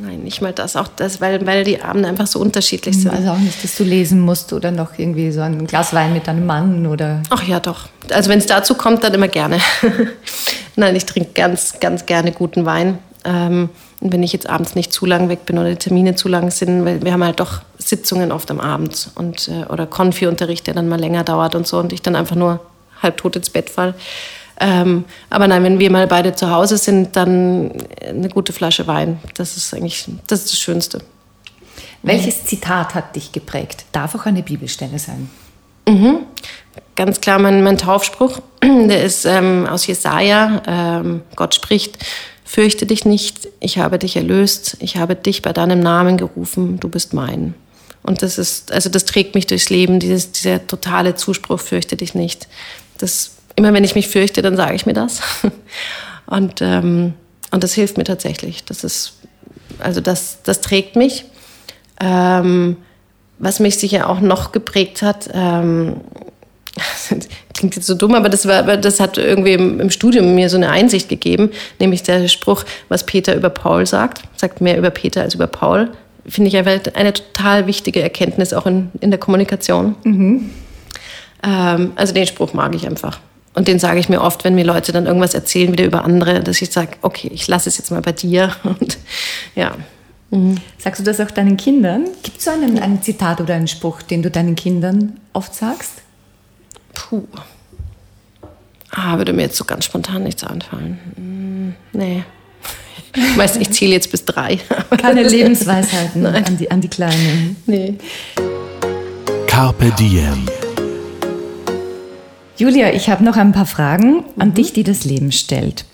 [0.00, 0.76] Nein, nicht mal das.
[0.76, 3.12] Auch das, weil, weil die Abende einfach so unterschiedlich sind.
[3.12, 6.28] Also auch nicht, dass du lesen musst oder noch irgendwie so ein Glas Wein mit
[6.28, 7.22] deinem Mann oder.
[7.30, 7.88] Ach ja, doch.
[8.10, 9.58] Also wenn es dazu kommt, dann immer gerne.
[10.76, 12.98] Nein, ich trinke ganz, ganz gerne guten Wein.
[13.24, 13.70] Ähm,
[14.00, 16.50] und wenn ich jetzt abends nicht zu lang weg bin oder die Termine zu lang
[16.50, 20.74] sind, weil wir haben halt doch Sitzungen oft am Abend und, äh, oder Konfi-Unterricht, der
[20.74, 22.60] dann mal länger dauert und so und ich dann einfach nur
[23.02, 23.94] halbtot ins Bett fall.
[24.60, 27.72] Ähm, aber nein, wenn wir mal beide zu Hause sind, dann
[28.06, 29.18] eine gute Flasche Wein.
[29.34, 31.00] Das ist eigentlich das, ist das Schönste.
[32.02, 33.86] Welches Zitat hat dich geprägt?
[33.92, 35.30] Darf auch eine Bibelstelle sein.
[36.96, 40.62] Ganz klar, mein, mein Taufspruch, der ist ähm, aus Jesaja.
[40.66, 41.98] Ähm, Gott spricht:
[42.44, 46.88] Fürchte dich nicht, ich habe dich erlöst, ich habe dich bei deinem Namen gerufen, du
[46.88, 47.54] bist mein.
[48.02, 52.14] Und das ist, also das trägt mich durchs Leben, dieses, dieser totale Zuspruch: Fürchte dich
[52.14, 52.48] nicht.
[52.98, 55.20] Das, immer wenn ich mich fürchte, dann sage ich mir das.
[56.26, 57.12] Und, ähm,
[57.50, 58.64] und das hilft mir tatsächlich.
[58.64, 59.18] Das ist,
[59.78, 61.26] also das, das trägt mich.
[62.00, 62.78] Ähm,
[63.38, 66.00] was mich sicher auch noch geprägt hat, ähm,
[67.54, 70.56] klingt jetzt so dumm, aber das, war, das hat irgendwie im, im Studium mir so
[70.56, 75.22] eine Einsicht gegeben, nämlich der Spruch, was Peter über Paul sagt, sagt mehr über Peter
[75.22, 75.90] als über Paul.
[76.26, 79.94] Finde ich einfach eine total wichtige Erkenntnis auch in, in der Kommunikation.
[81.42, 83.20] Ähm, also den Spruch mag ich einfach.
[83.54, 86.42] Und den sage ich mir oft, wenn mir Leute dann irgendwas erzählen wieder über andere,
[86.42, 88.54] dass ich sage, okay, ich lasse es jetzt mal bei dir.
[88.64, 88.98] Und
[89.54, 89.76] ja,
[90.78, 92.08] Sagst du das auch deinen Kindern?
[92.22, 96.02] Gibt es so einen, ein Zitat oder einen Spruch, den du deinen Kindern oft sagst?
[96.92, 97.22] Puh.
[98.90, 100.98] Ah, würde mir jetzt so ganz spontan nichts einfallen.
[101.16, 102.24] Hm, nee.
[103.14, 104.58] Ich weiß, ich zähle jetzt bis drei.
[105.00, 107.56] Keine Lebensweisheiten an die, an die Kleinen.
[107.66, 107.94] nee.
[109.46, 110.48] Carpe Diem.
[112.56, 115.84] Julia, ich habe noch ein paar Fragen an dich, die das Leben stellt.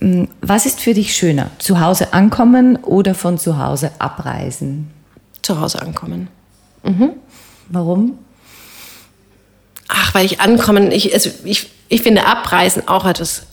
[0.00, 1.50] Mm, Was ist für dich schöner?
[1.58, 4.90] Zu Hause ankommen oder von zu Hause abreisen?
[5.42, 6.28] Zu Hause ankommen.
[7.68, 8.18] Warum?
[9.88, 13.46] Ach, weil ich ankommen, ich, also ich, ich finde Abreisen auch etwas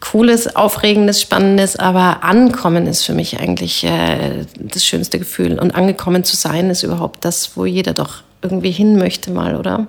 [0.00, 5.58] Cooles, Aufregendes, Spannendes, aber ankommen ist für mich eigentlich äh, das schönste Gefühl.
[5.58, 9.86] Und angekommen zu sein ist überhaupt das, wo jeder doch irgendwie hin möchte mal, oder?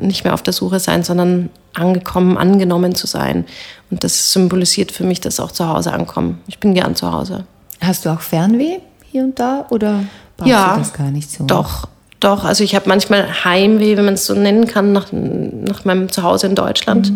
[0.00, 3.44] Nicht mehr auf der Suche sein, sondern angekommen, angenommen zu sein.
[3.90, 6.40] Und das symbolisiert für mich das auch zu Hause ankommen.
[6.46, 7.44] Ich bin gern zu Hause.
[7.80, 8.78] Hast du auch Fernweh
[9.10, 10.04] hier und da oder
[10.36, 11.44] brauchst Ja, du das gar nicht so?
[11.44, 11.88] Doch,
[12.20, 12.44] doch.
[12.44, 16.46] Also ich habe manchmal Heimweh, wenn man es so nennen kann, nach, nach meinem Zuhause
[16.46, 17.12] in Deutschland.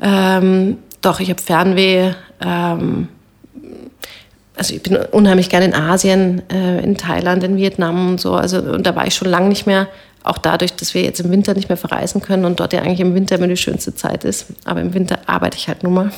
[0.00, 2.12] Ähm, doch, ich habe Fernweh.
[2.40, 3.08] Ähm,
[4.56, 8.34] also ich bin unheimlich gerne in Asien, äh, in Thailand, in Vietnam und so.
[8.34, 9.86] Also und da war ich schon lange nicht mehr.
[10.26, 12.98] Auch dadurch, dass wir jetzt im Winter nicht mehr verreisen können und dort ja eigentlich
[12.98, 14.46] im Winter immer die schönste Zeit ist.
[14.64, 16.10] Aber im Winter arbeite ich halt nun mal.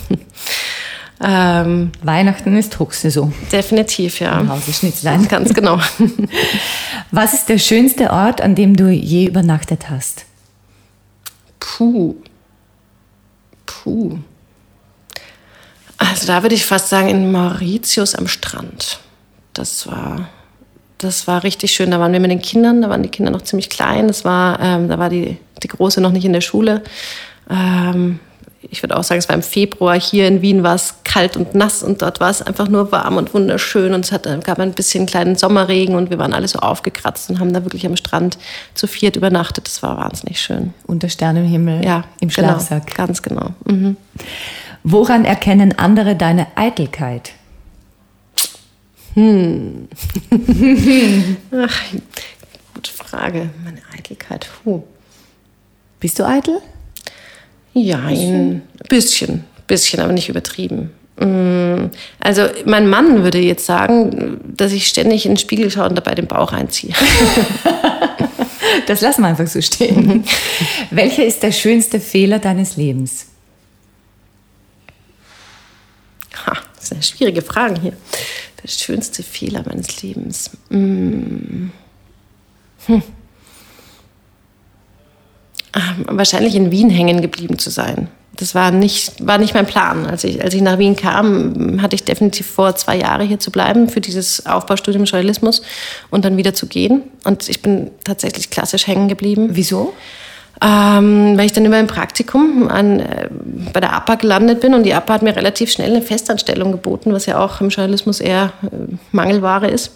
[1.22, 3.34] ähm, Weihnachten ist Hochsaison.
[3.52, 4.40] definitiv, ja.
[4.40, 5.28] Im Hause Schnitzlein.
[5.28, 5.78] Ganz genau.
[7.10, 10.24] Was ist der schönste Ort, an dem du je übernachtet hast?
[11.60, 12.16] Puh.
[13.66, 14.18] Puh.
[15.98, 19.00] Also da würde ich fast sagen, in Mauritius am Strand.
[19.52, 20.30] Das war,
[20.98, 21.90] das war richtig schön.
[21.90, 24.08] Da waren wir mit den Kindern, da waren die Kinder noch ziemlich klein.
[24.08, 26.82] Das war, ähm, da war die, die Große noch nicht in der Schule.
[27.50, 28.18] Ähm,
[28.70, 29.98] ich würde auch sagen, es war im Februar.
[29.98, 33.16] Hier in Wien war es kalt und nass und dort war es einfach nur warm
[33.16, 33.94] und wunderschön.
[33.94, 37.38] Und es hat, gab ein bisschen kleinen Sommerregen und wir waren alle so aufgekratzt und
[37.38, 38.36] haben da wirklich am Strand
[38.74, 39.66] zu viert übernachtet.
[39.66, 40.74] Das war wahnsinnig schön.
[40.86, 42.94] Unter Sternenhimmel Ja, im genau, Schlafsack.
[42.96, 43.50] ganz genau.
[43.64, 43.96] Mhm.
[44.82, 47.30] Woran erkennen andere deine Eitelkeit?
[51.52, 51.82] Ach,
[52.74, 53.50] gute Frage.
[53.64, 54.48] Meine Eitelkeit.
[54.62, 54.82] Puh.
[56.00, 56.60] Bist du eitel?
[57.74, 60.90] Ja, ein bisschen, bisschen, aber nicht übertrieben.
[61.18, 61.90] Mm,
[62.20, 66.14] Also mein Mann würde jetzt sagen, dass ich ständig in den Spiegel schaue und dabei
[66.14, 66.92] den Bauch einziehe.
[68.86, 70.24] Das lassen wir einfach so stehen.
[70.90, 73.26] Welcher ist der schönste Fehler deines Lebens?
[76.46, 77.92] Ha, das sind schwierige Fragen hier.
[78.62, 80.50] Der schönste Fehler meines Lebens.
[80.70, 81.70] Hm.
[82.86, 83.02] Hm.
[85.74, 88.08] Ähm, wahrscheinlich in Wien hängen geblieben zu sein.
[88.38, 90.06] Das war nicht, war nicht mein Plan.
[90.06, 93.50] Als ich, als ich nach Wien kam, hatte ich definitiv vor, zwei Jahre hier zu
[93.50, 95.62] bleiben für dieses Aufbaustudium Journalismus
[96.10, 97.02] und dann wieder zu gehen.
[97.24, 99.48] Und ich bin tatsächlich klassisch hängen geblieben.
[99.52, 99.92] Wieso?
[100.60, 103.28] Ähm, weil ich dann über ein Praktikum an, äh,
[103.72, 107.12] bei der APA gelandet bin und die APA hat mir relativ schnell eine Festanstellung geboten,
[107.12, 109.92] was ja auch im Journalismus eher äh, Mangelware ist.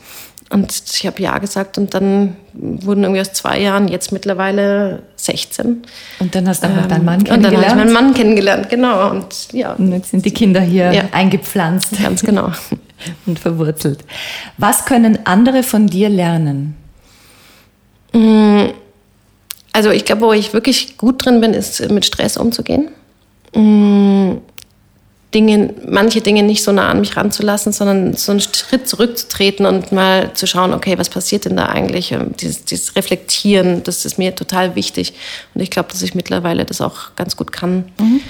[0.50, 5.82] Und ich habe Ja gesagt und dann wurden irgendwie aus zwei Jahren jetzt mittlerweile 16.
[6.20, 7.46] Und dann hast du auch noch deinen Mann kennengelernt?
[7.46, 9.10] Und dann habe ich meinen Mann kennengelernt, genau.
[9.10, 9.72] Und, ja.
[9.72, 11.04] und jetzt sind die Kinder hier ja.
[11.12, 12.02] eingepflanzt.
[12.02, 12.52] Ganz genau.
[13.26, 14.00] und verwurzelt.
[14.58, 16.76] Was können andere von dir lernen?
[18.12, 18.66] Mm,
[19.72, 22.88] also ich glaube, wo ich wirklich gut drin bin, ist mit Stress umzugehen.
[23.54, 24.38] Mm,
[25.34, 29.90] Dinge, manche Dinge nicht so nah an mich ranzulassen, sondern so einen Schritt zurückzutreten und
[29.90, 32.14] mal zu schauen, okay, was passiert denn da eigentlich?
[32.40, 35.14] Dieses, dieses Reflektieren, das ist mir total wichtig.
[35.54, 37.86] Und ich glaube, dass ich mittlerweile das auch ganz gut kann.
[37.98, 38.20] Mhm.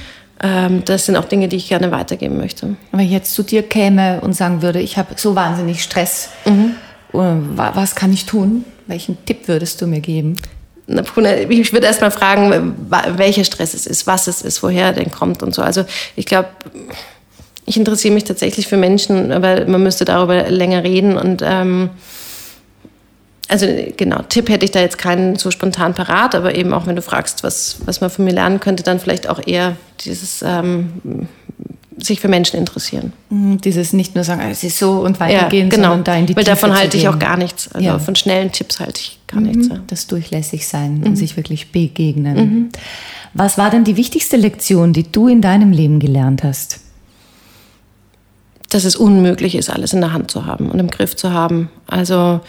[0.42, 2.76] Ähm, das sind auch Dinge, die ich gerne weitergeben möchte.
[2.92, 6.76] Wenn ich jetzt zu dir käme und sagen würde, ich habe so wahnsinnig Stress, mhm.
[7.12, 8.64] was kann ich tun?
[8.86, 10.36] Welchen Tipp würdest du mir geben?
[10.86, 12.74] Ich würde erst mal fragen,
[13.16, 15.62] welcher Stress es ist, was es ist, woher er denn kommt und so.
[15.62, 15.84] Also
[16.16, 16.48] ich glaube,
[17.64, 21.90] ich interessiere mich tatsächlich für Menschen, aber man müsste darüber länger reden und ähm,
[23.48, 23.66] also
[23.96, 27.02] genau, Tipp hätte ich da jetzt keinen so spontan parat, aber eben auch wenn du
[27.02, 31.28] fragst, was, was man von mir lernen könnte, dann vielleicht auch eher dieses ähm,
[31.98, 33.12] sich für Menschen interessieren.
[33.28, 35.88] Mhm, dieses nicht nur sagen, ah, es ist so und weitergehen, ja, genau.
[35.88, 37.70] sondern da in die Weil Tiefe davon halte ich auch gar nichts.
[37.72, 37.98] Also ja.
[37.98, 39.48] von schnellen Tipps halte ich gar mhm.
[39.48, 39.68] nichts.
[39.68, 39.80] Ja.
[39.86, 41.04] Das durchlässig sein mhm.
[41.04, 42.36] und sich wirklich begegnen.
[42.36, 42.68] Mhm.
[43.34, 46.80] Was war denn die wichtigste Lektion, die du in deinem Leben gelernt hast?
[48.68, 51.70] Dass es unmöglich ist, alles in der Hand zu haben und im Griff zu haben.
[51.86, 52.40] Also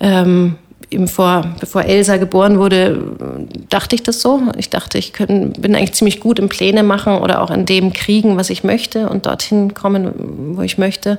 [0.00, 0.56] ähm,
[0.90, 4.42] eben vor, bevor Elsa geboren wurde, dachte ich das so.
[4.56, 7.92] Ich dachte, ich können, bin eigentlich ziemlich gut im Pläne machen oder auch in dem
[7.92, 11.18] kriegen, was ich möchte und dorthin kommen, wo ich möchte.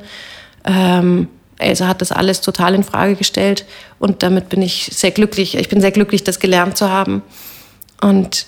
[0.66, 1.28] Ähm,
[1.60, 3.66] Elsa hat das alles total in Frage gestellt
[4.00, 5.56] und damit bin ich sehr glücklich.
[5.56, 7.22] Ich bin sehr glücklich, das gelernt zu haben.
[8.02, 8.48] Und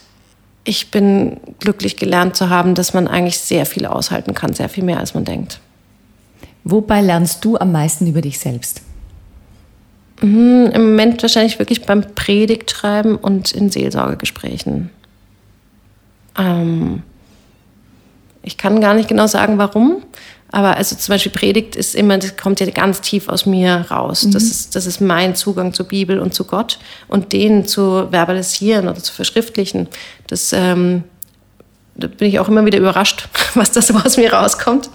[0.63, 4.83] ich bin glücklich gelernt zu haben, dass man eigentlich sehr viel aushalten kann, sehr viel
[4.83, 5.59] mehr als man denkt.
[6.63, 8.81] Wobei lernst du am meisten über dich selbst?
[10.21, 14.91] Mhm, Im Moment wahrscheinlich wirklich beim Predigtschreiben und in Seelsorgegesprächen.
[16.37, 17.01] Ähm,
[18.43, 20.03] ich kann gar nicht genau sagen, warum.
[20.51, 24.25] Aber also zum Beispiel Predigt ist immer, das kommt ja ganz tief aus mir raus.
[24.25, 24.31] Mhm.
[24.31, 26.77] Das, ist, das ist mein Zugang zur Bibel und zu Gott.
[27.07, 29.87] Und den zu verbalisieren oder zu verschriftlichen,
[30.27, 31.03] das ähm,
[31.95, 34.89] da bin ich auch immer wieder überrascht, was da so aus mir rauskommt.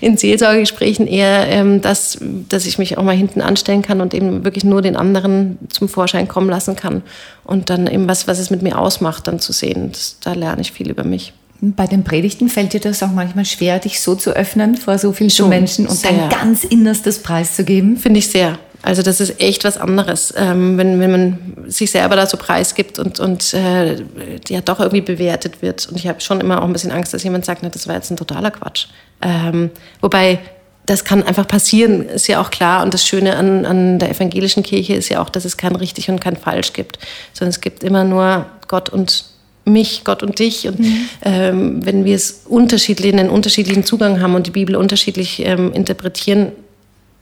[0.00, 4.44] In Seelsorgegesprächen eher, ähm, dass, dass ich mich auch mal hinten anstellen kann und eben
[4.44, 7.02] wirklich nur den anderen zum Vorschein kommen lassen kann.
[7.44, 9.92] Und dann eben was, was es mit mir ausmacht, dann zu sehen.
[9.92, 11.32] Das, da lerne ich viel über mich.
[11.64, 15.12] Bei den Predigten fällt dir das auch manchmal schwer, dich so zu öffnen vor so
[15.12, 16.10] vielen Schon, Menschen und sehr.
[16.10, 17.96] dein ganz Innerstes preiszugeben?
[17.96, 18.58] Finde ich sehr.
[18.82, 21.38] Also das ist echt was anderes, ähm, wenn, wenn man
[21.68, 24.02] sich selber da so preisgibt und, und äh,
[24.48, 25.86] ja doch irgendwie bewertet wird.
[25.88, 27.94] Und ich habe schon immer auch ein bisschen Angst, dass jemand sagt, na, das war
[27.94, 28.86] jetzt ein totaler Quatsch.
[29.20, 30.40] Ähm, wobei
[30.86, 32.82] das kann einfach passieren, ist ja auch klar.
[32.82, 36.10] Und das Schöne an, an der evangelischen Kirche ist ja auch, dass es kein richtig
[36.10, 36.98] und kein falsch gibt,
[37.32, 39.31] sondern es gibt immer nur Gott und
[39.64, 40.66] mich, Gott und dich.
[40.66, 41.08] Und mhm.
[41.22, 46.52] ähm, wenn wir es unterschiedlich, einen unterschiedlichen Zugang haben und die Bibel unterschiedlich ähm, interpretieren,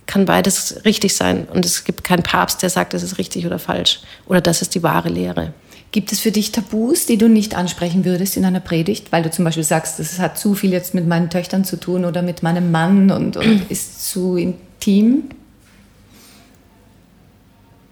[0.06, 1.46] kann beides richtig sein.
[1.52, 4.00] Und es gibt keinen Papst, der sagt, das ist richtig oder falsch.
[4.26, 5.52] Oder das ist die wahre Lehre.
[5.92, 9.10] Gibt es für dich Tabus, die du nicht ansprechen würdest in einer Predigt?
[9.12, 12.04] Weil du zum Beispiel sagst, das hat zu viel jetzt mit meinen Töchtern zu tun
[12.04, 15.24] oder mit meinem Mann und, und ist zu intim?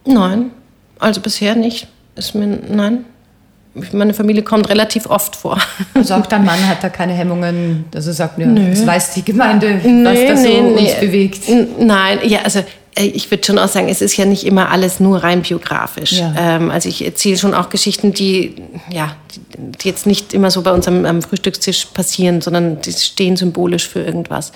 [0.05, 0.51] Nein,
[0.99, 1.89] also bisher nicht.
[2.15, 3.05] Ist mir, nein,
[3.93, 5.59] meine Familie kommt relativ oft vor.
[5.95, 8.71] Also auch dein Mann hat da keine Hemmungen, also sagt, ja, Nö.
[8.71, 11.07] das weiß die Gemeinde, nee, was da so nee, uns nee.
[11.07, 11.43] bewegt.
[11.79, 12.61] Nein, ja, also
[12.99, 16.13] äh, ich würde schon auch sagen, es ist ja nicht immer alles nur rein biografisch.
[16.13, 16.35] Ja.
[16.37, 18.57] Ähm, also ich erzähle schon auch Geschichten, die,
[18.91, 19.17] ja,
[19.57, 23.89] die jetzt nicht immer so bei uns am, am Frühstückstisch passieren, sondern die stehen symbolisch
[23.89, 24.53] für irgendwas.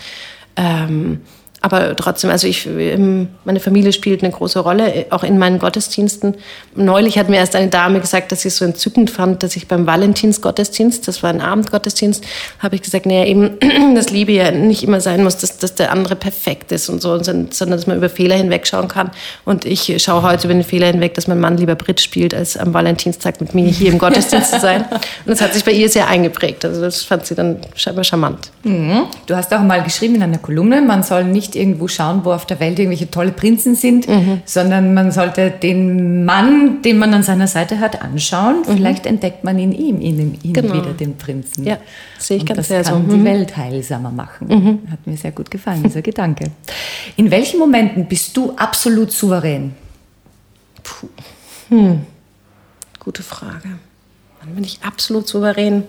[0.57, 1.21] Ähm,
[1.63, 5.61] aber trotzdem, also ich, ähm, meine Familie spielt eine große Rolle, äh, auch in meinen
[5.61, 6.35] Gottesdiensten.
[6.75, 9.69] Neulich hat mir erst eine Dame gesagt, dass sie es so entzückend fand, dass ich
[9.69, 12.25] beim Valentinsgottesdienst, das war ein Abendgottesdienst,
[12.59, 13.59] habe ich gesagt, naja, eben,
[13.95, 17.23] dass Liebe ja nicht immer sein muss, dass, dass der andere perfekt ist und so,
[17.23, 19.13] sondern dass man über Fehler hinwegschauen kann.
[19.45, 22.57] Und ich schaue heute über den Fehler hinweg, dass mein Mann lieber Brit spielt, als
[22.57, 24.85] am Valentinstag mit mir hier im Gottesdienst zu sein.
[24.91, 26.65] Und das hat sich bei ihr sehr eingeprägt.
[26.65, 28.51] Also das fand sie dann scheinbar charmant.
[28.65, 29.05] Mhm.
[29.27, 32.33] Du hast auch mal geschrieben in einer Kolumne, man soll nicht nicht irgendwo schauen, wo
[32.33, 34.43] auf der Welt irgendwelche tolle Prinzen sind, mhm.
[34.45, 38.63] sondern man sollte den Mann, den man an seiner Seite hat, anschauen.
[38.67, 38.77] Mhm.
[38.77, 40.75] Vielleicht entdeckt man in ihm, in ihm genau.
[40.75, 41.65] wieder den Prinzen.
[41.65, 41.79] Ja,
[42.19, 43.13] sehe ich Und ganz das sehr kann so.
[43.13, 43.25] die Mhm.
[43.25, 44.81] Welt heilsamer machen.
[44.91, 46.51] Hat mir sehr gut gefallen, dieser Gedanke.
[47.17, 49.75] In welchen Momenten bist du absolut souverän?
[52.99, 53.79] Gute Frage.
[54.41, 55.85] Wann bin ich absolut souverän?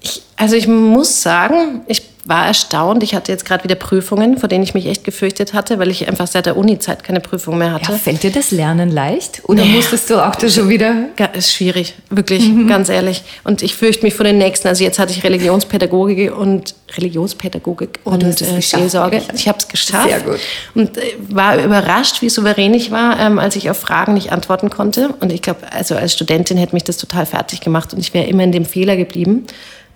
[0.00, 3.02] Ich, also ich muss sagen, ich war erstaunt.
[3.02, 6.06] Ich hatte jetzt gerade wieder Prüfungen, vor denen ich mich echt gefürchtet hatte, weil ich
[6.08, 7.92] einfach seit der Uni-Zeit keine Prüfung mehr hatte.
[7.92, 9.42] Ja, fällt dir das Lernen leicht?
[9.44, 9.70] Oder Nee.
[9.76, 12.68] musstest du auch da schon wieder Ga- Ist schwierig, wirklich, Mhm.
[12.68, 13.22] ganz ehrlich.
[13.44, 14.68] Und ich fürchte mich vor den nächsten.
[14.68, 19.22] Also jetzt hatte ich Religionspädagogik und Religionspädagogik Oh, und es äh, Seelsorge.
[19.34, 20.08] Ich habe es geschafft.
[20.08, 20.38] Sehr gut.
[20.74, 24.70] Und äh, war überrascht, wie souverän ich war, ähm, als ich auf Fragen nicht antworten
[24.70, 25.08] konnte.
[25.20, 28.26] Und ich glaube, also als Studentin hätte mich das total fertig gemacht und ich wäre
[28.26, 29.46] immer in dem Fehler geblieben.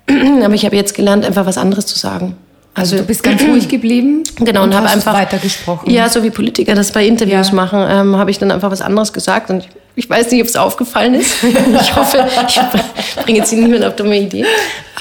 [0.44, 2.36] Aber ich habe jetzt gelernt, einfach was anderes zu sagen.
[2.74, 5.90] Also du bist ganz ruhig geblieben Genau, und, habe hast einfach weitergesprochen.
[5.90, 7.54] Ja, so wie Politiker das bei Interviews Ja.
[7.54, 10.48] machen, ähm, habe ich dann einfach was anderes gesagt und ich, ich weiß nicht, ob
[10.48, 11.36] es aufgefallen ist.
[11.42, 14.44] ich hoffe, ich bringe jetzt niemand auf dumme Idee.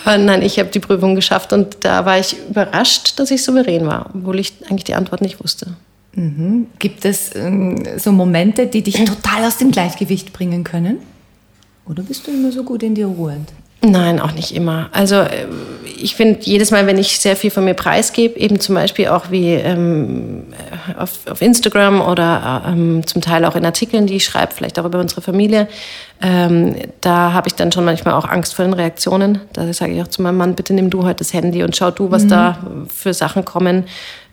[0.05, 3.85] Aber nein, ich habe die Prüfung geschafft und da war ich überrascht, dass ich souverän
[3.87, 5.75] war, obwohl ich eigentlich die Antwort nicht wusste.
[6.79, 10.99] Gibt es ähm, so Momente, die dich total aus dem Gleichgewicht bringen können?
[11.89, 13.49] Oder bist du immer so gut in dir ruhend?
[13.85, 14.89] Nein, auch nicht immer.
[14.91, 15.47] Also äh,
[15.97, 19.31] ich finde, jedes Mal, wenn ich sehr viel von mir preisgebe, eben zum Beispiel auch
[19.31, 24.15] wie ähm, äh, auf, auf Instagram oder äh, ähm, zum Teil auch in Artikeln, die
[24.15, 25.67] ich schreibe, vielleicht auch über unsere Familie,
[26.21, 29.39] ähm, da habe ich dann schon manchmal auch Angst vor den Reaktionen.
[29.53, 31.91] Da sage ich auch zu meinem Mann, bitte nimm du heute das Handy und schau
[31.91, 32.57] du, was da
[32.93, 33.85] für Sachen kommen.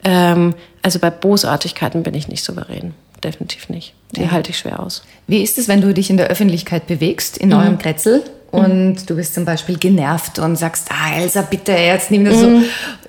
[0.05, 2.95] Ähm, also bei Bosartigkeiten bin ich nicht souverän.
[3.23, 3.95] Definitiv nicht.
[4.13, 5.05] Die halte ich schwer aus.
[5.27, 8.23] Wie ist es, wenn du dich in der Öffentlichkeit bewegst, in eurem Kretzel,
[8.53, 12.61] und du bist zum Beispiel genervt und sagst, ah, Elsa, bitte, jetzt nimm das so.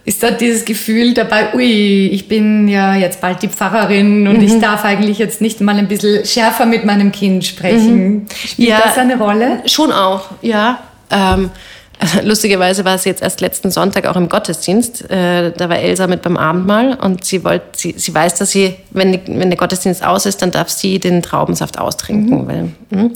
[0.05, 4.59] Ist da dieses Gefühl dabei, ui, ich bin ja jetzt bald die Pfarrerin und ich
[4.59, 8.25] darf eigentlich jetzt nicht mal ein bisschen schärfer mit meinem Kind sprechen.
[8.45, 8.81] Spielt Ja.
[8.83, 9.61] das eine Rolle?
[9.65, 10.79] Schon auch, ja.
[11.11, 11.51] Ähm,
[12.23, 15.09] lustigerweise war es jetzt erst letzten Sonntag auch im Gottesdienst.
[15.09, 18.75] Äh, da war Elsa mit beim Abendmahl und sie wollte, sie, sie weiß, dass sie,
[18.91, 22.47] wenn, die, wenn der Gottesdienst aus ist, dann darf sie den Traubensaft austrinken.
[22.47, 23.11] Weil, hm?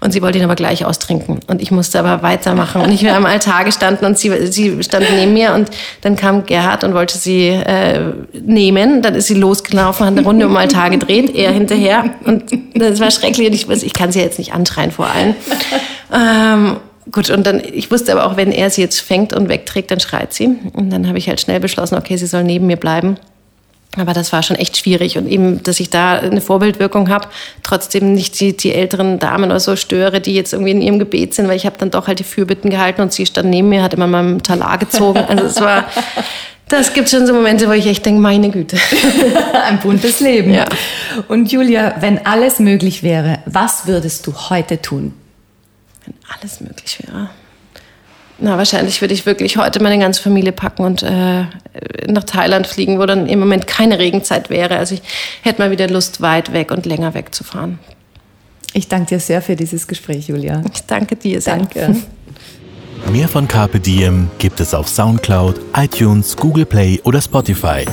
[0.00, 1.40] und sie wollte ihn aber gleich austrinken.
[1.48, 2.82] Und ich musste aber weitermachen.
[2.82, 5.70] Und ich war am Altar gestanden und sie, sie stand neben mir und
[6.02, 9.02] dann kam Gerhard und wollte sie äh, nehmen.
[9.02, 12.04] Dann ist sie losgelaufen, hat eine Runde um den Altar gedreht, er hinterher.
[12.24, 13.48] Und das war schrecklich.
[13.48, 15.34] Und ich, ich kann sie jetzt nicht anschreien vor allen.
[16.12, 16.76] Ähm,
[17.10, 20.00] gut, und dann, ich wusste aber auch, wenn er sie jetzt fängt und wegträgt, dann
[20.00, 20.56] schreit sie.
[20.72, 23.16] Und dann habe ich halt schnell beschlossen, okay, sie soll neben mir bleiben.
[23.96, 27.28] Aber das war schon echt schwierig und eben, dass ich da eine Vorbildwirkung habe,
[27.62, 31.34] trotzdem nicht die, die älteren Damen oder so störe, die jetzt irgendwie in ihrem Gebet
[31.34, 33.82] sind, weil ich habe dann doch halt die Fürbitten gehalten und sie stand neben mir,
[33.82, 35.20] hat immer meinem Talar gezogen.
[35.26, 35.86] Also es war,
[36.68, 38.76] das gibt schon so Momente, wo ich echt denke, meine Güte.
[39.66, 40.52] Ein buntes Leben.
[40.52, 40.66] Ja.
[41.26, 45.14] Und Julia, wenn alles möglich wäre, was würdest du heute tun?
[46.08, 47.30] Wenn alles möglich wäre.
[48.40, 51.44] Na, wahrscheinlich würde ich wirklich heute meine ganze Familie packen und äh,
[52.06, 54.76] nach Thailand fliegen, wo dann im Moment keine Regenzeit wäre.
[54.76, 55.02] Also ich
[55.42, 57.80] hätte mal wieder Lust, weit weg und länger wegzufahren.
[58.74, 60.62] Ich danke dir sehr für dieses Gespräch, Julia.
[60.72, 61.56] Ich danke dir sehr.
[61.56, 61.96] Danke.
[63.12, 67.84] Mehr von Carpe Diem gibt es auf Soundcloud, iTunes, Google Play oder Spotify.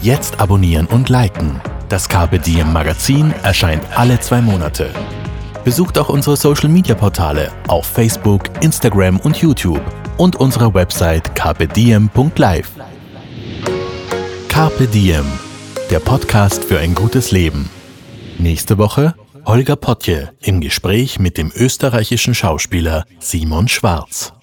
[0.00, 1.60] Jetzt abonnieren und liken.
[1.88, 4.90] Das Carpe Diem Magazin erscheint alle zwei Monate.
[5.66, 9.82] Besucht auch unsere Social Media Portale auf Facebook, Instagram und YouTube
[10.16, 12.70] und unsere Website carpediem.live.
[14.48, 15.24] Carpe Diem,
[15.90, 17.68] der Podcast für ein gutes Leben.
[18.38, 24.35] Nächste Woche Holger Potje im Gespräch mit dem österreichischen Schauspieler Simon Schwarz.